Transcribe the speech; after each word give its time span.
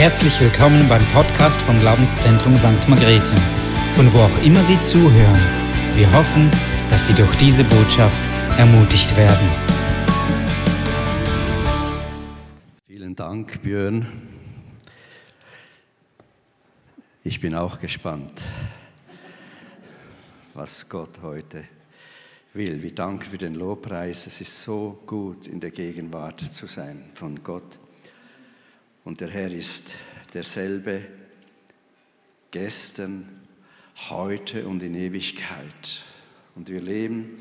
Herzlich 0.00 0.40
willkommen 0.40 0.88
beim 0.88 1.04
Podcast 1.08 1.60
vom 1.60 1.78
Glaubenszentrum 1.78 2.56
St. 2.56 2.88
Margrethe, 2.88 3.34
von 3.92 4.10
wo 4.14 4.20
auch 4.20 4.42
immer 4.42 4.62
Sie 4.62 4.80
zuhören. 4.80 5.38
Wir 5.94 6.10
hoffen, 6.14 6.50
dass 6.88 7.06
Sie 7.06 7.12
durch 7.12 7.36
diese 7.36 7.64
Botschaft 7.64 8.18
ermutigt 8.56 9.14
werden. 9.14 9.46
Vielen 12.86 13.14
Dank, 13.14 13.60
Björn. 13.60 14.06
Ich 17.22 17.38
bin 17.38 17.54
auch 17.54 17.78
gespannt, 17.78 18.40
was 20.54 20.88
Gott 20.88 21.20
heute 21.20 21.64
will. 22.54 22.82
Wir 22.82 22.94
danken 22.94 23.24
für 23.24 23.36
den 23.36 23.54
Lobpreis. 23.54 24.26
Es 24.26 24.40
ist 24.40 24.62
so 24.62 24.98
gut, 25.04 25.46
in 25.46 25.60
der 25.60 25.70
Gegenwart 25.70 26.40
zu 26.40 26.64
sein 26.64 27.04
von 27.12 27.44
Gott. 27.44 27.78
Und 29.02 29.22
der 29.22 29.30
Herr 29.30 29.50
ist 29.50 29.94
derselbe 30.34 31.06
gestern, 32.50 33.40
heute 34.08 34.66
und 34.66 34.82
in 34.82 34.94
Ewigkeit. 34.94 36.02
Und 36.54 36.68
wir 36.68 36.80
leben 36.80 37.38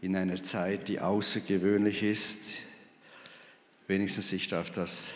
in 0.00 0.16
einer 0.16 0.42
Zeit, 0.42 0.88
die 0.88 1.00
außergewöhnlich 1.00 2.02
ist. 2.02 2.40
Wenigstens 3.86 4.32
ich 4.32 4.48
darf 4.48 4.70
das 4.70 5.14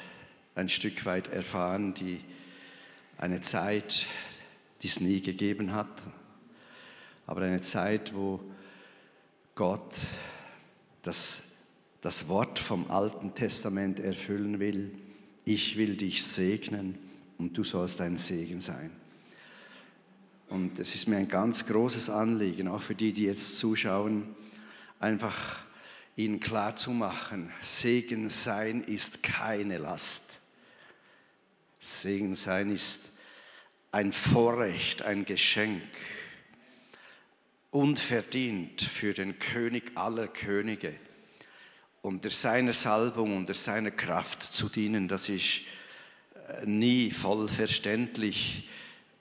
ein 0.55 0.69
Stück 0.69 1.05
weit 1.05 1.29
erfahren, 1.29 1.95
die 1.95 2.21
eine 3.19 3.41
Zeit, 3.41 4.07
die 4.83 4.87
es 4.87 5.01
nie 5.01 5.21
gegeben 5.21 5.73
hat, 5.73 6.03
aber 7.27 7.43
eine 7.43 7.61
Zeit, 7.61 8.15
wo 8.15 8.41
Gott 9.57 9.97
das, 11.03 11.43
das 12.01 12.29
Wort 12.29 12.59
vom 12.59 12.91
Alten 12.91 13.35
Testament 13.35 13.99
erfüllen 13.99 14.61
will. 14.61 15.02
Ich 15.45 15.77
will 15.77 15.96
dich 15.96 16.24
segnen 16.24 16.98
und 17.38 17.57
du 17.57 17.65
sollst 17.65 18.01
ein 18.01 18.16
Segen 18.16 18.60
sein. 18.60 18.90
Und 20.49 20.79
es 20.79 20.95
ist 20.95 21.09
mir 21.09 21.16
ein 21.16 21.29
ganz 21.29 21.66
großes 21.66 22.10
Anliegen, 22.10 22.68
auch 22.68 22.82
für 22.82 22.95
die, 22.95 23.12
die 23.12 23.24
jetzt 23.24 23.59
zuschauen, 23.59 24.34
einfach 25.01 25.65
ihnen 26.15 26.40
klarzumachen, 26.40 27.51
Segen 27.60 28.29
sein 28.29 28.84
ist 28.84 29.23
keine 29.23 29.79
Last. 29.79 30.40
Segen 31.79 32.34
sein 32.34 32.71
ist 32.71 33.01
ein 33.90 34.12
Vorrecht, 34.12 35.02
ein 35.02 35.24
Geschenk 35.24 35.82
unverdient 37.73 38.82
für 38.82 39.15
den 39.15 39.38
König 39.38 39.93
aller 39.96 40.29
Könige, 40.29 40.95
unter 42.03 42.31
seiner 42.31 42.73
Salbung, 42.73 43.37
unter 43.37 43.55
seiner 43.55 43.93
Kraft 43.93 44.43
zu 44.43 44.69
dienen, 44.69 45.09
das 45.09 45.29
ist 45.29 45.63
äh, 46.49 46.67
nie 46.67 47.11
voll 47.11 47.49
verständlich, 47.49 48.69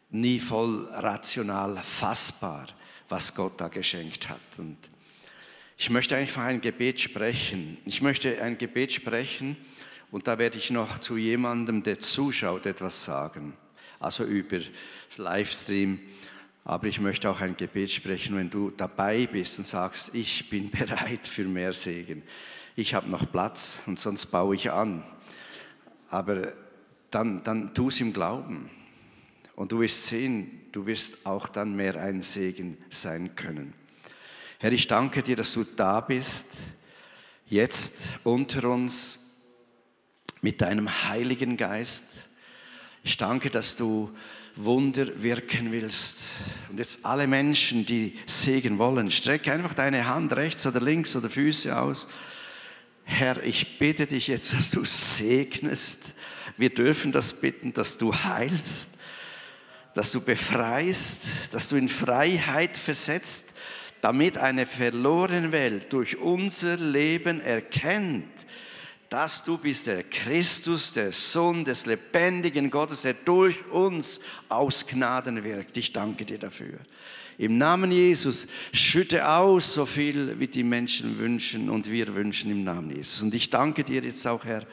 nie 0.10 0.40
voll 0.40 0.88
rational 0.92 1.78
fassbar, 1.78 2.68
was 3.08 3.34
Gott 3.34 3.62
da 3.62 3.68
geschenkt 3.68 4.30
hat. 4.30 4.42
Und 4.58 4.78
ich 5.78 5.90
möchte 5.90 6.16
einfach 6.16 6.44
ein 6.44 6.59
Gebet 6.59 7.00
sprechen. 7.00 7.78
Ich 7.86 8.02
möchte 8.02 8.42
ein 8.42 8.58
Gebet 8.58 8.92
sprechen 8.92 9.56
und 10.09 10.28
da 10.28 10.38
werde 10.38 10.58
ich 10.58 10.72
noch 10.72 11.00
zu 11.00 11.18
jemandem, 11.18 11.84
der 11.84 12.00
zuschaut, 12.00 12.66
etwas 12.66 13.04
sagen. 13.04 13.54
Also 14.00 14.24
über 14.24 14.58
das 14.58 15.18
Livestream 15.18 16.00
aber 16.64 16.88
ich 16.88 17.00
möchte 17.00 17.30
auch 17.30 17.42
ein 17.42 17.58
Gebet 17.58 17.92
sprechen, 17.92 18.36
wenn 18.36 18.50
du 18.50 18.70
dabei 18.70 19.26
bist 19.26 19.58
und 19.58 19.66
sagst, 19.66 20.14
ich 20.14 20.50
bin 20.50 20.70
bereit 20.72 21.28
für 21.28 21.44
mehr 21.44 21.74
Segen. 21.74 22.24
Ich 22.75 22.94
habe 22.94 23.09
noch 23.09 23.30
Platz 23.30 23.83
und 23.86 24.00
sonst 24.00 24.27
baue 24.27 24.55
ich 24.55 24.72
an. 24.72 25.03
Aber 26.09 26.53
dann, 27.09 27.44
dann 27.44 27.73
tu 27.73 27.89
es 27.89 28.00
im 28.00 28.13
Glauben. 28.13 28.69
Und 29.55 29.73
du 29.73 29.81
wirst 29.81 30.05
sehen, 30.05 30.61
du 30.72 30.86
wirst 30.86 31.25
auch 31.25 31.50
dann 31.50 31.75
mehr 31.75 32.01
ein 32.01 32.22
Segen 32.22 32.78
sein 32.90 33.35
können. 33.35 33.73
Herr, 34.59 34.72
ich 34.72 34.88
danke 34.88 35.22
dir, 35.22 35.35
dass 35.35 35.53
du 35.53 35.63
da 35.63 36.00
bist, 36.01 36.47
jetzt 37.47 38.19
unter 38.23 38.69
uns 38.69 39.41
mit 40.41 40.62
deinem 40.62 41.09
Heiligen 41.09 41.57
Geist. 41.57 42.06
Ich 43.03 43.17
danke, 43.17 43.50
dass 43.50 43.75
du 43.75 44.16
Wunder 44.56 45.22
wirken 45.22 45.72
willst. 45.72 46.22
Und 46.69 46.79
jetzt 46.79 47.06
alle 47.06 47.28
Menschen, 47.28 47.85
die 47.85 48.17
Segen 48.25 48.78
wollen, 48.78 49.12
streck 49.12 49.47
einfach 49.47 49.73
deine 49.73 50.07
Hand 50.07 50.34
rechts 50.34 50.66
oder 50.66 50.79
links 50.79 51.16
oder 51.16 51.29
Füße 51.29 51.78
aus. 51.78 52.07
Herr, 53.11 53.44
ich 53.44 53.77
bitte 53.77 54.07
dich 54.07 54.27
jetzt, 54.27 54.53
dass 54.53 54.72
du 54.72 54.85
segnest. 54.85 56.16
Wir 56.55 56.69
dürfen 56.69 57.11
das 57.11 57.33
bitten, 57.33 57.73
dass 57.73 57.97
du 57.97 58.16
heilst, 58.16 58.91
dass 59.94 60.13
du 60.13 60.22
befreist, 60.22 61.53
dass 61.53 61.67
du 61.67 61.75
in 61.75 61.89
Freiheit 61.89 62.77
versetzt, 62.77 63.53
damit 63.99 64.38
eine 64.38 64.66
verlorene 64.66 65.51
Welt 65.51 65.91
durch 65.91 66.17
unser 66.17 66.77
Leben 66.77 67.41
erkennt, 67.41 68.31
dass 69.09 69.43
du 69.43 69.57
bist 69.57 69.88
der 69.88 70.03
Christus, 70.03 70.93
der 70.93 71.11
Sohn 71.11 71.66
des 71.66 71.85
lebendigen 71.85 72.72
Gottes, 72.72 73.01
der 73.01 73.13
durch 73.13 73.67
uns 73.67 74.22
aus 74.47 74.88
Gnaden 74.88 75.43
wirkt. 75.43 75.75
Ich 75.75 75.91
danke 75.91 76.23
dir 76.23 76.39
dafür. 76.39 76.79
Im 77.41 77.57
Namen 77.57 77.91
Jesus 77.91 78.46
schütte 78.72 79.28
aus 79.28 79.74
so 79.74 79.88
viel, 79.88 80.40
wie 80.40 80.46
die 80.46 80.62
Menschen 80.62 81.18
wünschen 81.18 81.72
und 81.72 81.90
wir 81.90 82.13
wünschen 82.13 82.52
im 82.52 82.63
Namen 82.63 82.96
Jesus. 82.96 83.24
Und 83.24 83.34
ich 83.34 83.50
danke 83.50 83.84
dir 83.84 84.03
jetzt 84.03 84.28
auch, 84.28 84.46
Herr, 84.46 84.68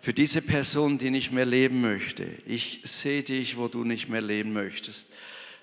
für 0.00 0.12
diese 0.12 0.40
Person, 0.40 0.98
die 0.98 1.10
nicht 1.10 1.32
mehr 1.32 1.44
leben 1.44 1.80
möchte. 1.80 2.28
Ich 2.46 2.78
sehe 2.84 3.24
dich, 3.24 3.56
wo 3.56 3.66
du 3.66 3.82
nicht 3.82 4.08
mehr 4.08 4.20
leben 4.20 4.52
möchtest. 4.52 5.08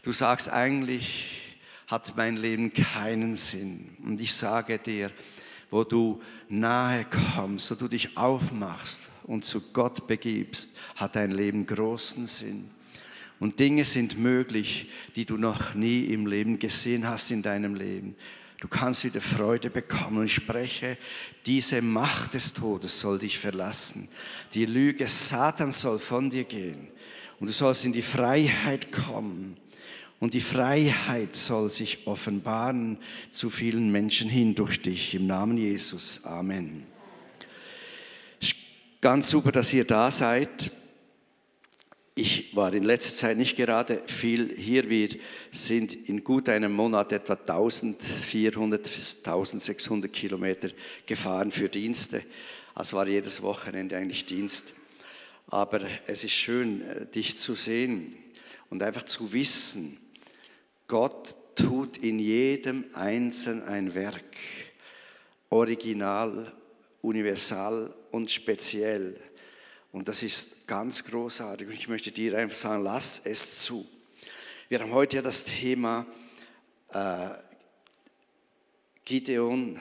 Du 0.02 0.12
sagst 0.12 0.50
eigentlich, 0.50 1.56
hat 1.88 2.18
mein 2.18 2.36
Leben 2.36 2.74
keinen 2.74 3.38
Sinn. 3.38 3.96
Und 4.04 4.20
ich 4.20 4.34
sage 4.34 4.80
dir, 4.80 5.12
wo 5.72 5.86
du 5.86 6.22
nahe 6.50 7.06
kommst, 7.36 7.72
wo 7.72 7.76
du 7.76 7.88
dich 7.88 8.18
aufmachst 8.18 9.08
und 9.24 9.46
zu 9.46 9.62
Gott 9.72 10.08
begibst, 10.08 10.72
hat 10.98 11.16
dein 11.16 11.32
Leben 11.32 11.66
großen 11.66 12.28
Sinn. 12.28 12.70
Und 13.44 13.60
Dinge 13.60 13.84
sind 13.84 14.18
möglich, 14.18 14.88
die 15.18 15.26
du 15.26 15.36
noch 15.36 15.74
nie 15.74 16.06
im 16.06 16.28
Leben 16.28 16.60
gesehen 16.60 17.06
hast 17.06 17.30
in 17.30 17.42
deinem 17.42 17.76
Leben. 17.76 18.16
Du 18.62 18.70
kannst 18.70 19.04
wieder 19.04 19.20
Freude 19.20 19.70
bekommen 19.70 20.20
und 20.20 20.26
ich 20.28 20.36
spreche, 20.36 20.98
diese 21.46 21.82
Macht 21.82 22.36
des 22.36 22.54
Todes 22.54 23.02
soll 23.02 23.20
dich 23.20 23.38
verlassen. 23.38 24.08
Die 24.54 24.66
Lüge 24.66 25.10
Satan 25.10 25.74
soll 25.74 26.00
von 26.00 26.30
dir 26.30 26.46
gehen 26.46 26.88
und 27.42 27.48
du 27.48 27.52
sollst 27.52 27.84
in 27.84 27.92
die 27.92 28.02
Freiheit 28.02 28.94
kommen 28.94 29.58
und 30.22 30.34
die 30.34 30.40
Freiheit 30.40 31.36
soll 31.36 31.70
sich 31.70 32.08
offenbaren 32.08 32.98
zu 33.30 33.50
vielen 33.50 33.92
Menschen 33.92 34.30
hin 34.30 34.56
durch 34.56 34.82
dich. 34.82 35.16
Im 35.16 35.28
Namen 35.28 35.58
Jesus. 35.58 36.24
Amen. 36.24 36.86
Ganz 39.02 39.30
super, 39.30 39.52
dass 39.52 39.74
ihr 39.74 39.84
da 39.84 40.10
seid. 40.12 40.72
Ich 42.16 42.56
war 42.56 42.72
in 42.76 42.84
letzter 42.84 43.16
Zeit 43.16 43.38
nicht 43.38 43.56
gerade 43.56 44.04
viel 44.06 44.56
hier. 44.56 44.88
Wir 44.88 45.10
sind 45.50 45.96
in 46.08 46.24
gut 46.24 46.48
einem 46.48 46.72
Monat 46.72 47.12
etwa 47.12 47.34
1400 47.34 48.84
bis 48.84 49.18
1600 49.18 50.14
Kilometer 50.14 50.70
gefahren 51.08 51.50
für 51.50 51.70
Dienste. 51.70 52.22
Also 52.76 52.98
war 52.98 53.08
jedes 53.08 53.42
Wochenende 53.42 53.98
eigentlich 53.98 54.26
Dienst. 54.26 54.76
Aber 55.48 55.82
es 56.06 56.24
ist 56.24 56.34
schön, 56.34 56.82
äh, 56.84 57.06
dich 57.08 57.36
zu 57.36 57.56
sehen 57.56 58.16
und 58.70 58.84
einfach 58.84 59.04
zu 59.04 59.34
wissen, 59.34 59.98
Gott 60.88 61.36
tut 61.56 61.98
in 61.98 62.20
jedem 62.20 62.86
Einzelnen 62.94 63.64
ein 63.64 63.96
Werk, 63.96 64.38
original, 65.50 66.52
universal 67.02 67.92
und 68.12 68.30
speziell. 68.30 69.20
Und 69.94 70.08
das 70.08 70.24
ist 70.24 70.68
ganz 70.68 71.04
großartig. 71.04 71.68
Und 71.68 71.74
ich 71.76 71.88
möchte 71.88 72.12
dir 72.12 72.36
einfach 72.36 72.58
sagen, 72.58 72.84
lass 72.84 73.22
es 73.24 73.62
zu. 73.62 73.88
Wir 74.68 74.80
haben 74.80 74.92
heute 74.92 75.18
ja 75.18 75.22
das 75.22 75.46
Thema 75.46 76.08
äh, 76.90 77.30
Gideon, 79.06 79.80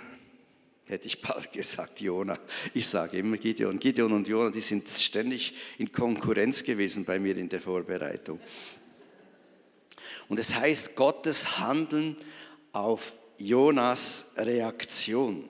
hätte 0.84 1.06
ich 1.06 1.22
bald 1.22 1.50
gesagt, 1.52 2.02
Jona. 2.02 2.38
Ich 2.74 2.88
sage 2.88 3.16
immer 3.16 3.38
Gideon. 3.38 3.78
Gideon 3.78 4.12
und 4.12 4.28
Jona, 4.28 4.50
die 4.50 4.60
sind 4.60 4.86
ständig 4.86 5.54
in 5.78 5.90
Konkurrenz 5.90 6.62
gewesen 6.62 7.06
bei 7.06 7.18
mir 7.18 7.34
in 7.38 7.48
der 7.48 7.62
Vorbereitung. 7.62 8.38
Und 10.28 10.38
es 10.38 10.54
heißt 10.54 10.94
Gottes 10.94 11.58
Handeln 11.58 12.16
auf 12.72 13.14
Jonas 13.38 14.30
Reaktion. 14.36 15.48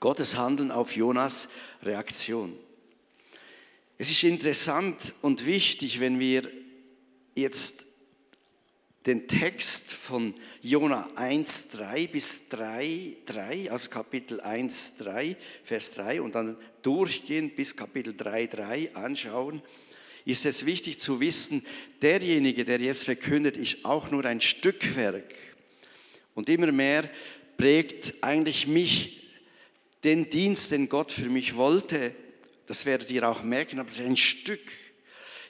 Gottes 0.00 0.36
Handeln 0.36 0.72
auf 0.72 0.96
Jonas 0.96 1.48
Reaktion. 1.84 2.58
Es 3.98 4.10
ist 4.10 4.24
interessant 4.24 5.14
und 5.22 5.46
wichtig, 5.46 6.00
wenn 6.00 6.20
wir 6.20 6.50
jetzt 7.34 7.86
den 9.06 9.26
Text 9.26 9.90
von 9.90 10.34
Jona 10.60 11.08
1, 11.14 11.68
3 11.68 12.06
bis 12.08 12.46
3, 12.50 13.16
3, 13.24 13.70
also 13.70 13.88
Kapitel 13.88 14.42
1, 14.42 14.96
3, 14.98 15.36
Vers 15.64 15.92
3 15.92 16.20
und 16.20 16.34
dann 16.34 16.58
durchgehen 16.82 17.54
bis 17.54 17.74
Kapitel 17.74 18.14
3, 18.14 18.48
3 18.48 18.94
anschauen. 18.94 19.62
ist 20.26 20.44
es 20.44 20.66
wichtig 20.66 20.98
zu 20.98 21.20
wissen, 21.20 21.64
derjenige, 22.02 22.66
der 22.66 22.80
jetzt 22.80 23.04
verkündet, 23.04 23.56
ist 23.56 23.82
auch 23.82 24.10
nur 24.10 24.26
ein 24.26 24.42
Stückwerk. 24.42 25.34
Und 26.34 26.50
immer 26.50 26.70
mehr 26.70 27.08
prägt 27.56 28.22
eigentlich 28.22 28.66
mich 28.66 29.22
den 30.04 30.28
Dienst, 30.28 30.70
den 30.70 30.90
Gott 30.90 31.12
für 31.12 31.30
mich 31.30 31.56
wollte. 31.56 32.14
Das 32.66 32.84
werdet 32.84 33.10
ihr 33.10 33.28
auch 33.28 33.42
merken, 33.42 33.78
aber 33.78 33.88
es 33.88 33.98
ist 33.98 34.06
ein 34.06 34.16
Stück. 34.16 34.72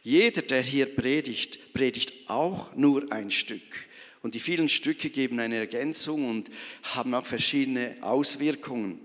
Jeder, 0.03 0.43
der 0.43 0.63
hier 0.63 0.87
predigt, 0.87 1.73
predigt 1.73 2.13
auch 2.29 2.75
nur 2.77 3.11
ein 3.11 3.31
Stück. 3.31 3.63
Und 4.23 4.35
die 4.35 4.41
vielen 4.41 4.69
Stücke 4.69 5.11
geben 5.11 5.41
eine 5.41 5.57
Ergänzung 5.57 6.29
und 6.29 6.51
haben 6.83 7.15
auch 7.15 7.27
verschiedene 7.27 7.97
Auswirkungen. 8.03 9.01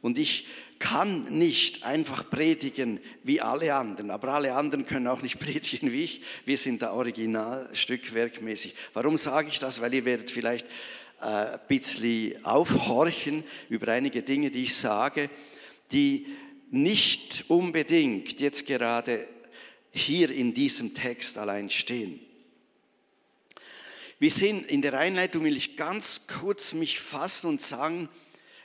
Und 0.00 0.18
ich 0.18 0.46
kann 0.78 1.24
nicht 1.24 1.82
einfach 1.82 2.28
predigen 2.28 3.00
wie 3.22 3.40
alle 3.40 3.74
anderen, 3.74 4.10
aber 4.10 4.34
alle 4.34 4.54
anderen 4.54 4.84
können 4.84 5.06
auch 5.06 5.22
nicht 5.22 5.38
predigen 5.40 5.92
wie 5.92 6.04
ich. 6.04 6.20
Wir 6.44 6.58
sind 6.58 6.82
da 6.82 6.92
original 6.92 7.70
stückwerkmäßig. 7.72 8.74
Warum 8.92 9.16
sage 9.16 9.48
ich 9.48 9.58
das? 9.58 9.80
Weil 9.80 9.94
ihr 9.94 10.04
werdet 10.04 10.30
vielleicht 10.30 10.66
äh, 11.20 11.24
ein 11.24 11.60
bisschen 11.68 12.44
aufhorchen 12.44 13.44
über 13.70 13.88
einige 13.92 14.22
Dinge, 14.22 14.50
die 14.50 14.64
ich 14.64 14.74
sage, 14.76 15.30
die 15.90 16.26
nicht 16.74 17.44
unbedingt 17.48 18.40
jetzt 18.40 18.66
gerade 18.66 19.28
hier 19.92 20.30
in 20.30 20.54
diesem 20.54 20.92
Text 20.92 21.38
allein 21.38 21.70
stehen. 21.70 22.18
Wir 24.18 24.30
sehen 24.30 24.64
in 24.64 24.82
der 24.82 24.94
Einleitung, 24.94 25.44
will 25.44 25.56
ich 25.56 25.76
ganz 25.76 26.22
kurz 26.26 26.72
mich 26.72 26.98
fassen 26.98 27.46
und 27.48 27.60
sagen, 27.60 28.08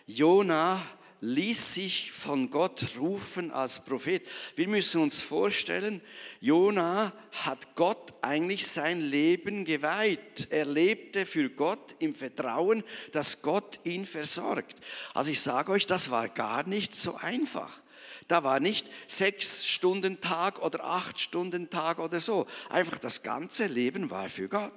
Jona 0.08 0.84
ließ 1.22 1.76
sich 1.76 2.12
von 2.12 2.50
Gott 2.50 2.96
rufen 2.98 3.52
als 3.52 3.84
Prophet. 3.84 4.26
Wir 4.56 4.68
müssen 4.68 5.02
uns 5.02 5.22
vorstellen, 5.22 6.02
Jona 6.40 7.14
hat 7.32 7.76
Gott 7.76 8.14
eigentlich 8.22 8.66
sein 8.66 9.02
Leben 9.02 9.66
geweiht. 9.66 10.48
Er 10.50 10.66
lebte 10.66 11.28
für 11.28 11.50
Gott 11.50 11.96
im 12.00 12.16
Vertrauen, 12.16 12.84
dass 13.12 13.42
Gott 13.44 13.80
ihn 13.84 14.06
versorgt. 14.06 14.78
Also 15.14 15.30
ich 15.30 15.42
sage 15.42 15.72
euch, 15.74 15.86
das 15.86 16.10
war 16.10 16.28
gar 16.28 16.68
nicht 16.68 16.96
so 16.96 17.16
einfach. 17.16 17.82
Da 18.30 18.44
war 18.44 18.60
nicht 18.60 18.88
sechs 19.08 19.66
Stunden 19.66 20.22
Tag 20.22 20.62
oder 20.62 20.86
acht 20.86 21.20
Stunden 21.20 21.72
Tag 21.72 21.98
oder 21.98 22.22
so. 22.22 22.46
Einfach 22.70 23.00
das 23.00 23.24
ganze 23.24 23.66
Leben 23.66 24.12
war 24.12 24.30
für 24.30 24.48
Gott. 24.48 24.72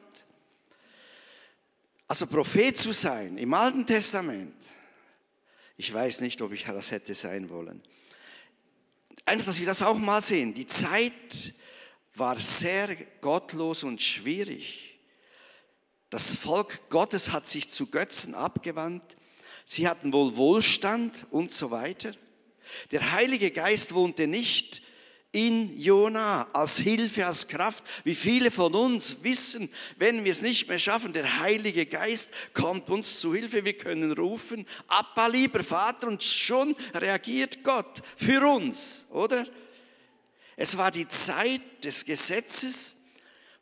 Also 2.08 2.26
Prophet 2.26 2.78
zu 2.78 2.92
sein 2.92 3.36
im 3.36 3.52
Alten 3.52 3.86
Testament, 3.86 4.56
ich 5.76 5.92
weiß 5.92 6.22
nicht, 6.22 6.40
ob 6.40 6.52
ich 6.52 6.64
das 6.64 6.90
hätte 6.92 7.14
sein 7.14 7.50
wollen. 7.50 7.82
Einfach, 9.26 9.46
dass 9.46 9.60
wir 9.60 9.66
das 9.66 9.82
auch 9.82 9.98
mal 9.98 10.22
sehen. 10.22 10.54
Die 10.54 10.66
Zeit 10.66 11.52
war 12.14 12.40
sehr 12.40 12.96
gottlos 13.20 13.82
und 13.82 14.00
schwierig. 14.00 14.98
Das 16.08 16.36
Volk 16.36 16.88
Gottes 16.88 17.32
hat 17.32 17.46
sich 17.46 17.68
zu 17.68 17.86
Götzen 17.86 18.34
abgewandt. 18.34 19.18
Sie 19.66 19.86
hatten 19.86 20.10
wohl 20.10 20.36
Wohlstand 20.36 21.26
und 21.30 21.52
so 21.52 21.70
weiter. 21.70 22.12
Der 22.90 23.12
Heilige 23.12 23.50
Geist 23.50 23.94
wohnte 23.94 24.26
nicht 24.26 24.82
in 25.32 25.78
Jona 25.78 26.46
als 26.52 26.76
Hilfe, 26.76 27.26
als 27.26 27.48
Kraft. 27.48 27.82
Wie 28.04 28.14
viele 28.14 28.50
von 28.50 28.74
uns 28.74 29.16
wissen, 29.22 29.70
wenn 29.96 30.24
wir 30.24 30.32
es 30.32 30.42
nicht 30.42 30.68
mehr 30.68 30.78
schaffen, 30.78 31.14
der 31.14 31.40
Heilige 31.40 31.86
Geist 31.86 32.30
kommt 32.52 32.90
uns 32.90 33.18
zu 33.18 33.34
Hilfe. 33.34 33.64
Wir 33.64 33.76
können 33.76 34.12
rufen, 34.12 34.66
Abba, 34.88 35.28
lieber 35.28 35.64
Vater, 35.64 36.06
und 36.08 36.22
schon 36.22 36.76
reagiert 36.94 37.64
Gott 37.64 38.02
für 38.16 38.46
uns, 38.46 39.06
oder? 39.10 39.46
Es 40.54 40.76
war 40.76 40.90
die 40.90 41.08
Zeit 41.08 41.62
des 41.82 42.04
Gesetzes, 42.04 42.94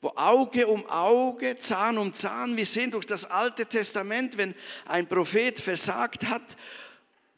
wo 0.00 0.08
Auge 0.16 0.66
um 0.66 0.84
Auge, 0.86 1.56
Zahn 1.58 1.98
um 1.98 2.12
Zahn, 2.12 2.56
wir 2.56 2.66
sehen 2.66 2.90
durch 2.90 3.06
das 3.06 3.26
Alte 3.26 3.64
Testament, 3.66 4.36
wenn 4.36 4.56
ein 4.86 5.06
Prophet 5.06 5.60
versagt 5.60 6.26
hat 6.26 6.42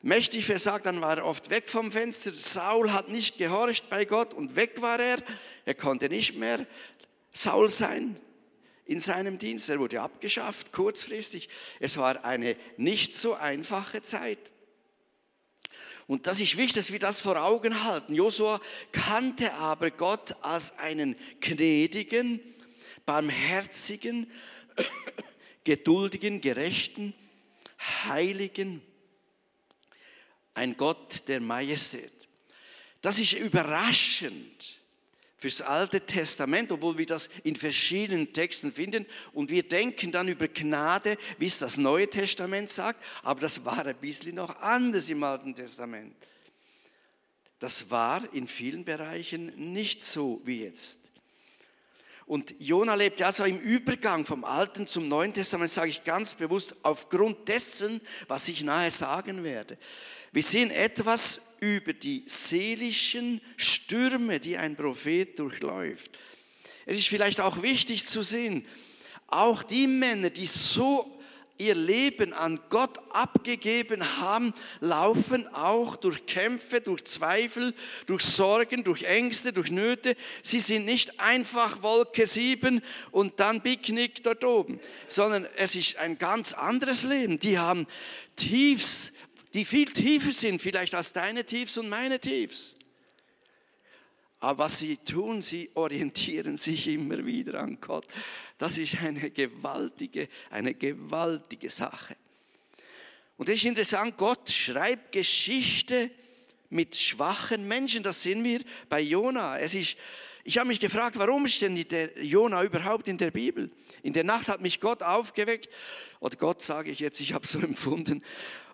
mächtig 0.02 0.44
versagt, 0.44 0.86
dann 0.86 1.00
war 1.00 1.18
er 1.18 1.24
oft 1.24 1.50
weg 1.50 1.70
vom 1.70 1.92
Fenster. 1.92 2.32
Saul 2.32 2.92
hat 2.92 3.08
nicht 3.08 3.38
gehorcht 3.38 3.88
bei 3.88 4.04
Gott 4.04 4.34
und 4.34 4.56
weg 4.56 4.82
war 4.82 5.00
er. 5.00 5.22
Er 5.64 5.74
konnte 5.74 6.08
nicht 6.08 6.36
mehr 6.36 6.66
Saul 7.32 7.70
sein 7.70 8.16
in 8.84 9.00
seinem 9.00 9.38
Dienst. 9.38 9.70
Er 9.70 9.78
wurde 9.78 10.00
abgeschafft, 10.00 10.72
kurzfristig. 10.72 11.48
Es 11.80 11.96
war 11.96 12.24
eine 12.24 12.56
nicht 12.76 13.12
so 13.12 13.34
einfache 13.34 14.02
Zeit. 14.02 14.50
Und 16.08 16.26
das 16.26 16.40
ist 16.40 16.56
wichtig, 16.56 16.74
dass 16.74 16.92
wir 16.92 16.98
das 16.98 17.20
vor 17.20 17.42
Augen 17.42 17.84
halten. 17.84 18.14
Josua 18.14 18.60
kannte 18.90 19.54
aber 19.54 19.90
Gott 19.90 20.36
als 20.42 20.78
einen 20.78 21.16
gnädigen, 21.40 22.40
barmherzigen, 23.06 24.30
geduldigen, 25.64 26.40
gerechten, 26.40 27.14
heiligen, 28.04 28.82
ein 30.54 30.76
Gott 30.76 31.26
der 31.28 31.40
Majestät. 31.40 32.12
Das 33.00 33.18
ist 33.18 33.32
überraschend 33.32 34.78
fürs 35.42 35.60
Alte 35.60 36.00
Testament, 36.00 36.70
obwohl 36.70 36.96
wir 36.98 37.06
das 37.06 37.28
in 37.42 37.56
verschiedenen 37.56 38.32
Texten 38.32 38.72
finden. 38.72 39.06
Und 39.32 39.50
wir 39.50 39.64
denken 39.64 40.12
dann 40.12 40.28
über 40.28 40.46
Gnade, 40.46 41.18
wie 41.36 41.46
es 41.46 41.58
das 41.58 41.76
Neue 41.76 42.08
Testament 42.08 42.70
sagt, 42.70 43.02
aber 43.24 43.40
das 43.40 43.64
war 43.64 43.84
ein 43.84 43.96
bisschen 43.96 44.36
noch 44.36 44.60
anders 44.60 45.08
im 45.08 45.24
Alten 45.24 45.54
Testament. 45.54 46.14
Das 47.58 47.90
war 47.90 48.32
in 48.32 48.46
vielen 48.46 48.84
Bereichen 48.84 49.72
nicht 49.72 50.02
so 50.02 50.40
wie 50.44 50.62
jetzt. 50.62 51.00
Und 52.26 52.54
Jona 52.60 52.94
lebt 52.94 53.20
also 53.20 53.44
im 53.44 53.58
Übergang 53.58 54.24
vom 54.24 54.44
Alten 54.44 54.86
zum 54.86 55.08
Neuen 55.08 55.34
Testament, 55.34 55.70
sage 55.70 55.90
ich 55.90 56.04
ganz 56.04 56.34
bewusst, 56.34 56.76
aufgrund 56.82 57.48
dessen, 57.48 58.00
was 58.28 58.48
ich 58.48 58.62
nahe 58.62 58.90
sagen 58.90 59.42
werde. 59.42 59.76
Wir 60.32 60.42
sehen 60.42 60.70
etwas 60.70 61.42
über 61.60 61.92
die 61.92 62.24
seelischen 62.26 63.42
Stürme, 63.56 64.40
die 64.40 64.56
ein 64.56 64.76
Prophet 64.76 65.38
durchläuft. 65.38 66.18
Es 66.86 66.96
ist 66.96 67.08
vielleicht 67.08 67.40
auch 67.40 67.62
wichtig 67.62 68.06
zu 68.06 68.22
sehen, 68.22 68.66
auch 69.26 69.62
die 69.62 69.86
Männer, 69.86 70.30
die 70.30 70.46
so 70.46 71.22
ihr 71.58 71.74
Leben 71.74 72.32
an 72.32 72.58
Gott 72.70 72.98
abgegeben 73.10 74.18
haben, 74.20 74.52
laufen 74.80 75.46
auch 75.54 75.96
durch 75.96 76.26
Kämpfe, 76.26 76.80
durch 76.80 77.04
Zweifel, 77.04 77.74
durch 78.06 78.22
Sorgen, 78.22 78.84
durch 78.84 79.04
Ängste, 79.04 79.52
durch 79.52 79.70
Nöte. 79.70 80.16
Sie 80.42 80.60
sind 80.60 80.86
nicht 80.86 81.20
einfach 81.20 81.82
Wolke 81.82 82.26
7 82.26 82.82
und 83.10 83.38
dann 83.38 83.62
Picknick 83.62 84.22
dort 84.22 84.44
oben, 84.44 84.80
sondern 85.06 85.46
es 85.56 85.76
ist 85.76 85.96
ein 85.98 86.18
ganz 86.18 86.52
anderes 86.52 87.04
Leben. 87.04 87.38
Die 87.38 87.58
haben 87.58 87.86
Tiefs, 88.34 89.12
die 89.54 89.64
viel 89.64 89.86
tiefer 89.86 90.32
sind 90.32 90.62
vielleicht 90.62 90.94
als 90.94 91.12
deine 91.12 91.44
Tiefs 91.44 91.76
und 91.78 91.88
meine 91.88 92.18
Tiefs. 92.18 92.76
Aber 94.42 94.64
was 94.64 94.78
sie 94.78 94.96
tun, 94.96 95.40
sie 95.40 95.70
orientieren 95.74 96.56
sich 96.56 96.88
immer 96.88 97.24
wieder 97.24 97.60
an 97.60 97.78
Gott. 97.80 98.06
Das 98.58 98.76
ist 98.76 98.96
eine 99.00 99.30
gewaltige, 99.30 100.28
eine 100.50 100.74
gewaltige 100.74 101.70
Sache. 101.70 102.16
Und 103.36 103.48
es 103.48 103.56
ist 103.56 103.64
interessant, 103.66 104.16
Gott 104.16 104.50
schreibt 104.50 105.12
Geschichte 105.12 106.10
mit 106.70 106.96
schwachen 106.96 107.68
Menschen. 107.68 108.02
Das 108.02 108.22
sehen 108.22 108.42
wir 108.42 108.62
bei 108.88 109.00
Jona. 109.00 109.58
Es 109.58 109.74
ist, 109.74 109.96
ich 110.42 110.58
habe 110.58 110.68
mich 110.68 110.80
gefragt, 110.80 111.18
warum 111.18 111.44
ist 111.44 111.62
denn 111.62 111.76
der 111.88 112.20
Jona 112.20 112.64
überhaupt 112.64 113.06
in 113.06 113.18
der 113.18 113.30
Bibel? 113.30 113.70
In 114.02 114.12
der 114.12 114.24
Nacht 114.24 114.48
hat 114.48 114.60
mich 114.60 114.80
Gott 114.80 115.04
aufgeweckt. 115.04 115.68
Oder 116.18 116.36
Gott 116.36 116.62
sage 116.62 116.90
ich 116.90 116.98
jetzt, 116.98 117.20
ich 117.20 117.32
habe 117.32 117.46
so 117.46 117.58
empfunden. 117.60 118.24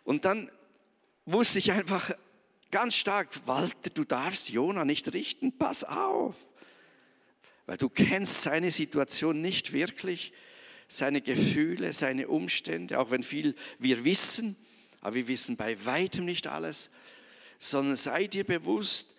Und 0.05 0.25
dann 0.25 0.51
wusste 1.33 1.59
ich 1.59 1.73
einfach 1.73 2.11
ganz 2.71 2.95
stark, 2.95 3.29
Walter, 3.47 3.91
du 3.91 4.05
darfst 4.05 4.49
Jona 4.51 4.85
nicht 4.85 5.13
richten, 5.13 5.57
pass 5.57 5.85
auf. 5.85 6.37
Weil 7.67 7.77
du 7.77 7.89
kennst 7.89 8.43
seine 8.43 8.71
Situation 8.71 9.43
nicht 9.43 9.73
wirklich, 9.73 10.33
seine 10.89 11.21
Gefühle, 11.21 11.93
seine 11.93 12.29
Umstände, 12.29 12.99
auch 12.99 13.11
wenn 13.11 13.23
viel 13.23 13.55
wir 13.79 14.05
wissen, 14.05 14.57
aber 15.01 15.17
wir 15.17 15.29
wissen 15.29 15.57
bei 15.57 15.85
weitem 15.85 16.25
nicht 16.25 16.47
alles, 16.47 16.91
sondern 17.59 17.97
sei 17.97 18.27
dir 18.27 18.45
bewusst, 18.45 19.15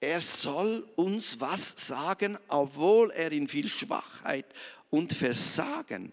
er 0.00 0.20
soll 0.20 0.88
uns 0.96 1.40
was 1.40 1.74
sagen, 1.76 2.38
obwohl 2.48 3.10
er 3.10 3.32
in 3.32 3.48
viel 3.48 3.68
Schwachheit 3.68 4.46
und 4.90 5.12
Versagen 5.12 6.12